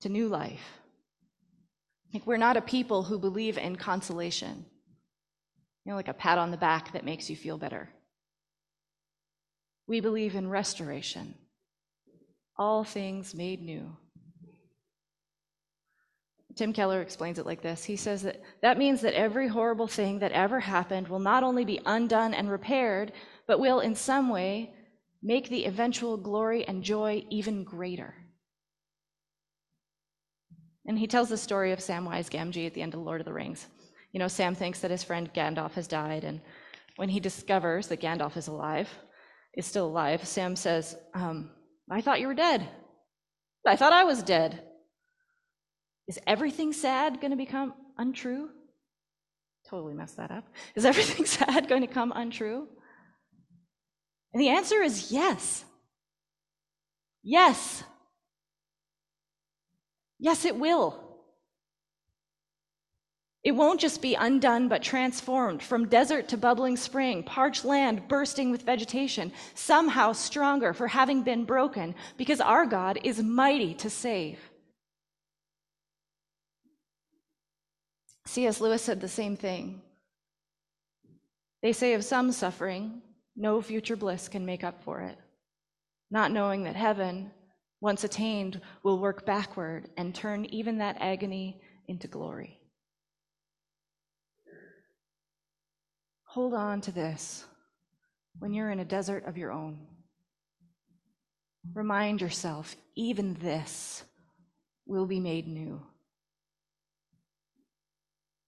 to 0.00 0.08
new 0.08 0.28
life. 0.28 0.80
Like 2.14 2.26
we're 2.26 2.38
not 2.38 2.56
a 2.56 2.62
people 2.62 3.02
who 3.02 3.18
believe 3.18 3.58
in 3.58 3.76
consolation, 3.76 4.64
you 5.84 5.92
know, 5.92 5.96
like 5.96 6.08
a 6.08 6.14
pat 6.14 6.38
on 6.38 6.50
the 6.50 6.56
back 6.56 6.94
that 6.94 7.04
makes 7.04 7.28
you 7.28 7.36
feel 7.36 7.58
better. 7.58 7.90
We 9.86 10.00
believe 10.00 10.34
in 10.34 10.48
restoration, 10.48 11.34
all 12.56 12.82
things 12.84 13.34
made 13.34 13.62
new. 13.62 13.96
Tim 16.56 16.72
Keller 16.72 17.02
explains 17.02 17.38
it 17.38 17.44
like 17.44 17.60
this. 17.60 17.84
He 17.84 17.96
says 17.96 18.22
that 18.22 18.40
that 18.62 18.78
means 18.78 19.02
that 19.02 19.12
every 19.12 19.46
horrible 19.46 19.86
thing 19.86 20.20
that 20.20 20.32
ever 20.32 20.58
happened 20.58 21.06
will 21.06 21.18
not 21.18 21.42
only 21.42 21.66
be 21.66 21.82
undone 21.84 22.32
and 22.32 22.50
repaired, 22.50 23.12
but 23.46 23.60
will 23.60 23.80
in 23.80 23.94
some 23.94 24.30
way 24.30 24.72
make 25.22 25.50
the 25.50 25.66
eventual 25.66 26.16
glory 26.16 26.66
and 26.66 26.82
joy 26.82 27.24
even 27.30 27.62
greater. 27.62 28.14
And 30.86 30.98
he 30.98 31.06
tells 31.06 31.28
the 31.28 31.36
story 31.36 31.72
of 31.72 31.80
Samwise 31.80 32.30
Gamgee 32.30 32.66
at 32.66 32.72
the 32.72 32.82
end 32.82 32.94
of 32.94 33.00
Lord 33.00 33.20
of 33.20 33.26
the 33.26 33.32
Rings. 33.32 33.66
You 34.12 34.20
know, 34.20 34.28
Sam 34.28 34.54
thinks 34.54 34.80
that 34.80 34.90
his 34.90 35.02
friend 35.02 35.32
Gandalf 35.34 35.72
has 35.72 35.86
died, 35.86 36.24
and 36.24 36.40
when 36.94 37.10
he 37.10 37.20
discovers 37.20 37.88
that 37.88 38.00
Gandalf 38.00 38.36
is 38.36 38.48
alive, 38.48 38.88
is 39.56 39.66
still 39.66 39.86
alive, 39.86 40.26
Sam 40.26 40.54
says, 40.54 40.96
um, 41.14 41.50
I 41.90 42.00
thought 42.02 42.20
you 42.20 42.26
were 42.26 42.34
dead. 42.34 42.68
I 43.66 43.76
thought 43.76 43.92
I 43.92 44.04
was 44.04 44.22
dead. 44.22 44.62
Is 46.06 46.20
everything 46.26 46.72
sad 46.72 47.20
going 47.20 47.32
to 47.32 47.36
become 47.36 47.74
untrue? 47.98 48.50
Totally 49.68 49.94
messed 49.94 50.18
that 50.18 50.30
up. 50.30 50.44
Is 50.76 50.84
everything 50.84 51.26
sad 51.26 51.68
going 51.68 51.80
to 51.80 51.88
come 51.88 52.12
untrue? 52.14 52.68
And 54.32 54.40
the 54.40 54.50
answer 54.50 54.82
is 54.82 55.10
yes. 55.10 55.64
Yes. 57.22 57.82
Yes, 60.18 60.44
it 60.44 60.56
will. 60.56 61.05
It 63.46 63.54
won't 63.54 63.78
just 63.78 64.02
be 64.02 64.16
undone, 64.16 64.66
but 64.66 64.82
transformed 64.82 65.62
from 65.62 65.86
desert 65.86 66.26
to 66.30 66.36
bubbling 66.36 66.76
spring, 66.76 67.22
parched 67.22 67.64
land 67.64 68.08
bursting 68.08 68.50
with 68.50 68.62
vegetation, 68.62 69.30
somehow 69.54 70.14
stronger 70.14 70.72
for 70.72 70.88
having 70.88 71.22
been 71.22 71.44
broken, 71.44 71.94
because 72.16 72.40
our 72.40 72.66
God 72.66 72.98
is 73.04 73.22
mighty 73.22 73.72
to 73.74 73.88
save. 73.88 74.40
C.S. 78.24 78.60
Lewis 78.60 78.82
said 78.82 79.00
the 79.00 79.06
same 79.06 79.36
thing. 79.36 79.80
They 81.62 81.72
say 81.72 81.94
of 81.94 82.04
some 82.04 82.32
suffering, 82.32 83.00
no 83.36 83.62
future 83.62 83.94
bliss 83.94 84.26
can 84.26 84.44
make 84.44 84.64
up 84.64 84.82
for 84.82 85.02
it, 85.02 85.16
not 86.10 86.32
knowing 86.32 86.64
that 86.64 86.74
heaven, 86.74 87.30
once 87.80 88.02
attained, 88.02 88.60
will 88.82 88.98
work 88.98 89.24
backward 89.24 89.88
and 89.96 90.12
turn 90.12 90.46
even 90.46 90.78
that 90.78 90.96
agony 90.98 91.60
into 91.86 92.08
glory. 92.08 92.55
Hold 96.36 96.52
on 96.52 96.82
to 96.82 96.92
this 96.92 97.46
when 98.40 98.52
you're 98.52 98.70
in 98.70 98.80
a 98.80 98.84
desert 98.84 99.24
of 99.24 99.38
your 99.38 99.50
own. 99.50 99.78
Remind 101.72 102.20
yourself, 102.20 102.76
even 102.94 103.38
this 103.40 104.04
will 104.84 105.06
be 105.06 105.18
made 105.18 105.48
new. 105.48 105.80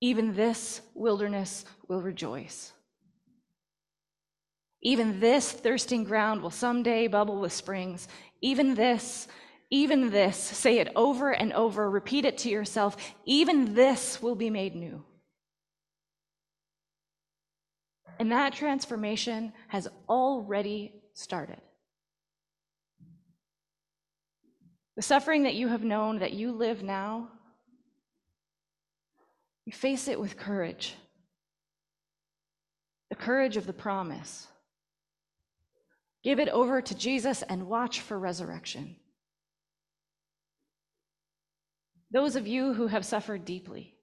Even 0.03 0.35
this 0.35 0.83
wilderness 0.95 1.65
will 1.89 2.03
rejoice. 2.03 2.73
Even 4.83 5.19
this 5.19 5.51
thirsting 5.51 6.05
ground 6.05 6.43
will 6.43 6.51
someday 6.51 7.07
bubble 7.07 7.41
with 7.41 7.55
springs. 7.55 8.07
Even 8.43 8.75
this, 8.75 9.29
even 9.71 10.11
this, 10.11 10.37
say 10.37 10.79
it 10.79 10.93
over 10.95 11.31
and 11.31 11.55
over, 11.55 11.89
repeat 11.89 12.27
it 12.27 12.37
to 12.37 12.51
yourself. 12.51 13.15
Even 13.25 13.75
this 13.75 14.21
will 14.21 14.35
be 14.35 14.51
made 14.51 14.77
new. 14.77 15.03
And 18.19 18.33
that 18.33 18.53
transformation 18.53 19.53
has 19.69 19.89
already 20.09 20.93
started. 21.15 21.61
The 24.97 25.03
suffering 25.03 25.45
that 25.45 25.55
you 25.55 25.69
have 25.69 25.85
known, 25.85 26.19
that 26.19 26.33
you 26.33 26.51
live 26.51 26.83
now, 26.83 27.29
you 29.65 29.73
face 29.73 30.09
it 30.09 30.19
with 30.19 30.37
courage 30.37 30.95
the 33.09 33.15
courage 33.15 33.57
of 33.57 33.67
the 33.67 33.73
promise. 33.73 34.47
Give 36.23 36.39
it 36.39 36.49
over 36.49 36.83
to 36.83 36.95
Jesus 36.95 37.43
and 37.43 37.69
watch 37.69 38.01
for 38.01 38.19
resurrection. 38.19 38.97
Those 42.11 42.37
of 42.37 42.47
you 42.47 42.75
who 42.75 42.87
have 42.87 43.05
suffered 43.05 43.45
deeply, 43.45 43.95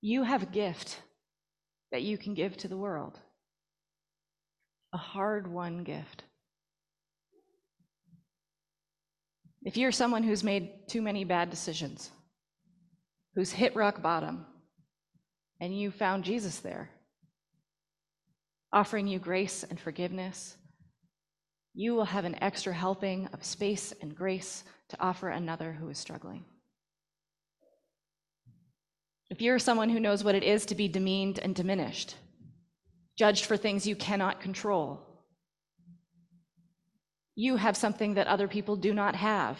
you 0.00 0.22
have 0.22 0.42
a 0.42 0.46
gift 0.46 1.00
that 1.92 2.02
you 2.02 2.16
can 2.16 2.34
give 2.34 2.56
to 2.58 2.68
the 2.68 2.76
world, 2.76 3.18
a 4.92 4.96
hard 4.96 5.46
won 5.46 5.84
gift. 5.84 6.24
If 9.62 9.76
you're 9.76 9.92
someone 9.92 10.22
who's 10.22 10.42
made 10.42 10.88
too 10.88 11.02
many 11.02 11.24
bad 11.24 11.50
decisions, 11.50 12.10
who's 13.34 13.52
hit 13.52 13.76
rock 13.76 14.02
bottom, 14.02 14.46
and 15.60 15.78
you 15.78 15.90
found 15.90 16.24
Jesus 16.24 16.58
there, 16.60 16.90
offering 18.72 19.06
you 19.06 19.18
grace 19.18 19.62
and 19.62 19.78
forgiveness, 19.78 20.56
you 21.74 21.94
will 21.94 22.04
have 22.04 22.24
an 22.24 22.42
extra 22.42 22.72
helping 22.72 23.26
of 23.28 23.44
space 23.44 23.92
and 24.00 24.14
grace 24.14 24.64
to 24.88 25.00
offer 25.00 25.28
another 25.28 25.72
who 25.72 25.88
is 25.88 25.98
struggling. 25.98 26.44
If 29.30 29.40
you're 29.40 29.60
someone 29.60 29.88
who 29.88 30.00
knows 30.00 30.24
what 30.24 30.34
it 30.34 30.42
is 30.42 30.66
to 30.66 30.74
be 30.74 30.88
demeaned 30.88 31.38
and 31.38 31.54
diminished, 31.54 32.16
judged 33.16 33.44
for 33.44 33.56
things 33.56 33.86
you 33.86 33.94
cannot 33.94 34.40
control, 34.40 35.00
you 37.36 37.56
have 37.56 37.76
something 37.76 38.14
that 38.14 38.26
other 38.26 38.48
people 38.48 38.76
do 38.76 38.92
not 38.92 39.14
have. 39.14 39.58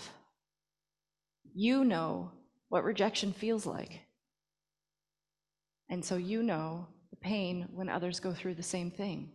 You 1.54 1.84
know 1.84 2.32
what 2.68 2.84
rejection 2.84 3.32
feels 3.32 3.64
like. 3.64 4.00
And 5.88 6.04
so 6.04 6.16
you 6.16 6.42
know 6.42 6.88
the 7.10 7.16
pain 7.16 7.68
when 7.72 7.88
others 7.88 8.20
go 8.20 8.34
through 8.34 8.56
the 8.56 8.62
same 8.62 8.90
thing. 8.90 9.30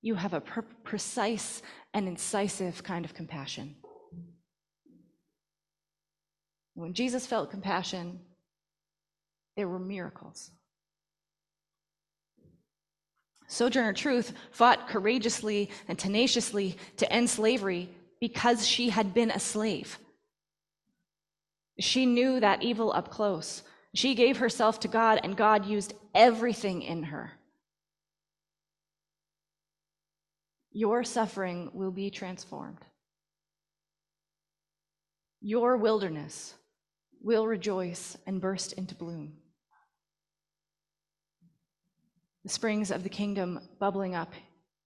You 0.00 0.14
have 0.14 0.32
a 0.32 0.40
per- 0.40 0.62
precise 0.62 1.60
and 1.92 2.06
incisive 2.06 2.82
kind 2.82 3.04
of 3.04 3.14
compassion. 3.14 3.76
When 6.74 6.92
Jesus 6.94 7.26
felt 7.26 7.50
compassion, 7.50 8.20
there 9.56 9.68
were 9.68 9.78
miracles. 9.78 10.50
Sojourner 13.46 13.92
Truth 13.92 14.32
fought 14.50 14.88
courageously 14.88 15.70
and 15.86 15.98
tenaciously 15.98 16.76
to 16.96 17.12
end 17.12 17.30
slavery 17.30 17.88
because 18.20 18.66
she 18.66 18.88
had 18.88 19.14
been 19.14 19.30
a 19.30 19.38
slave. 19.38 19.98
She 21.78 22.06
knew 22.06 22.40
that 22.40 22.62
evil 22.62 22.92
up 22.92 23.10
close. 23.10 23.62
She 23.94 24.14
gave 24.14 24.38
herself 24.38 24.80
to 24.80 24.88
God, 24.88 25.20
and 25.22 25.36
God 25.36 25.66
used 25.66 25.94
everything 26.14 26.82
in 26.82 27.04
her. 27.04 27.32
Your 30.72 31.04
suffering 31.04 31.70
will 31.72 31.92
be 31.92 32.10
transformed. 32.10 32.84
Your 35.40 35.76
wilderness 35.76 36.54
will 37.22 37.46
rejoice 37.46 38.16
and 38.26 38.40
burst 38.40 38.72
into 38.72 38.94
bloom. 38.94 39.34
The 42.44 42.50
springs 42.50 42.90
of 42.90 43.02
the 43.02 43.08
kingdom 43.08 43.60
bubbling 43.78 44.14
up 44.14 44.32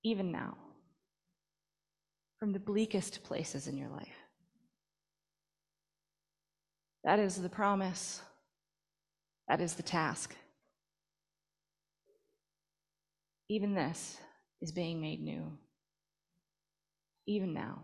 even 0.05 0.31
now 0.31 0.57
from 2.39 2.53
the 2.53 2.61
bleakest 2.61 3.25
places 3.25 3.67
in 3.67 3.77
your 3.77 3.89
life. 3.89 4.17
That 7.05 7.19
is 7.19 7.37
the 7.37 7.49
promise. 7.49 8.21
That 9.49 9.61
is 9.61 9.75
the 9.75 9.83
task. 9.83 10.37
Even 13.49 13.75
this 13.75 14.19
is 14.61 14.73
being 14.73 15.01
made 15.01 15.21
new. 15.21 15.59
Even 17.27 17.55
now. 17.55 17.83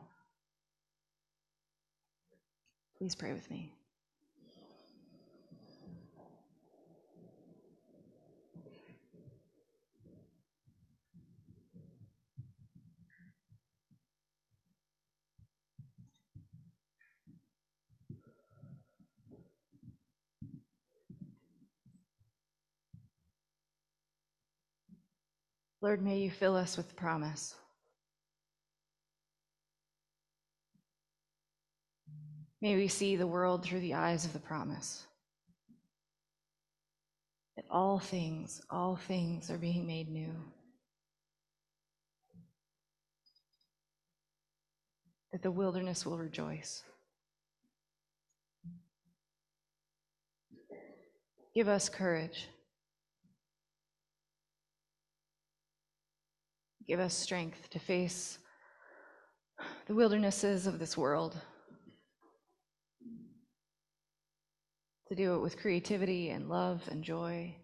Please 2.99 3.15
pray 3.15 3.33
with 3.33 3.51
me. 3.51 3.73
Lord, 25.85 26.01
may 26.01 26.17
you 26.17 26.31
fill 26.31 26.57
us 26.57 26.79
with 26.79 26.97
promise. 26.97 27.55
May 32.63 32.75
we 32.77 32.89
see 32.89 33.17
the 33.17 33.27
world 33.27 33.63
through 33.63 33.81
the 33.81 33.93
eyes 33.93 34.25
of 34.25 34.33
the 34.33 34.39
promise. 34.39 35.05
That 37.57 37.67
all 37.71 37.99
things, 37.99 38.63
all 38.71 38.97
things 38.97 39.51
are 39.51 39.59
being 39.59 39.87
made 39.87 40.09
new. 40.09 40.35
That 45.33 45.43
the 45.43 45.51
wilderness 45.51 46.07
will 46.07 46.17
rejoice. 46.17 46.83
Give 51.55 51.69
us 51.69 51.91
courage. 51.91 52.49
Give 56.87 57.01
us 57.01 57.15
strength 57.15 57.71
to 57.71 57.79
face 57.79 58.39
the 59.87 59.95
wildernesses 59.95 60.67
of 60.67 60.79
this 60.79 60.97
world, 60.97 61.37
to 65.09 65.15
do 65.15 65.35
it 65.35 65.39
with 65.39 65.57
creativity 65.57 66.31
and 66.31 66.49
love 66.49 66.83
and 66.91 67.03
joy. 67.03 67.57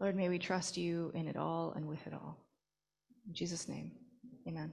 Lord, 0.00 0.14
may 0.14 0.28
we 0.28 0.38
trust 0.38 0.76
you 0.76 1.10
in 1.14 1.26
it 1.26 1.36
all 1.36 1.72
and 1.74 1.86
with 1.86 2.06
it 2.06 2.12
all. 2.12 2.38
In 3.26 3.34
Jesus' 3.34 3.68
name, 3.68 3.92
amen. 4.46 4.72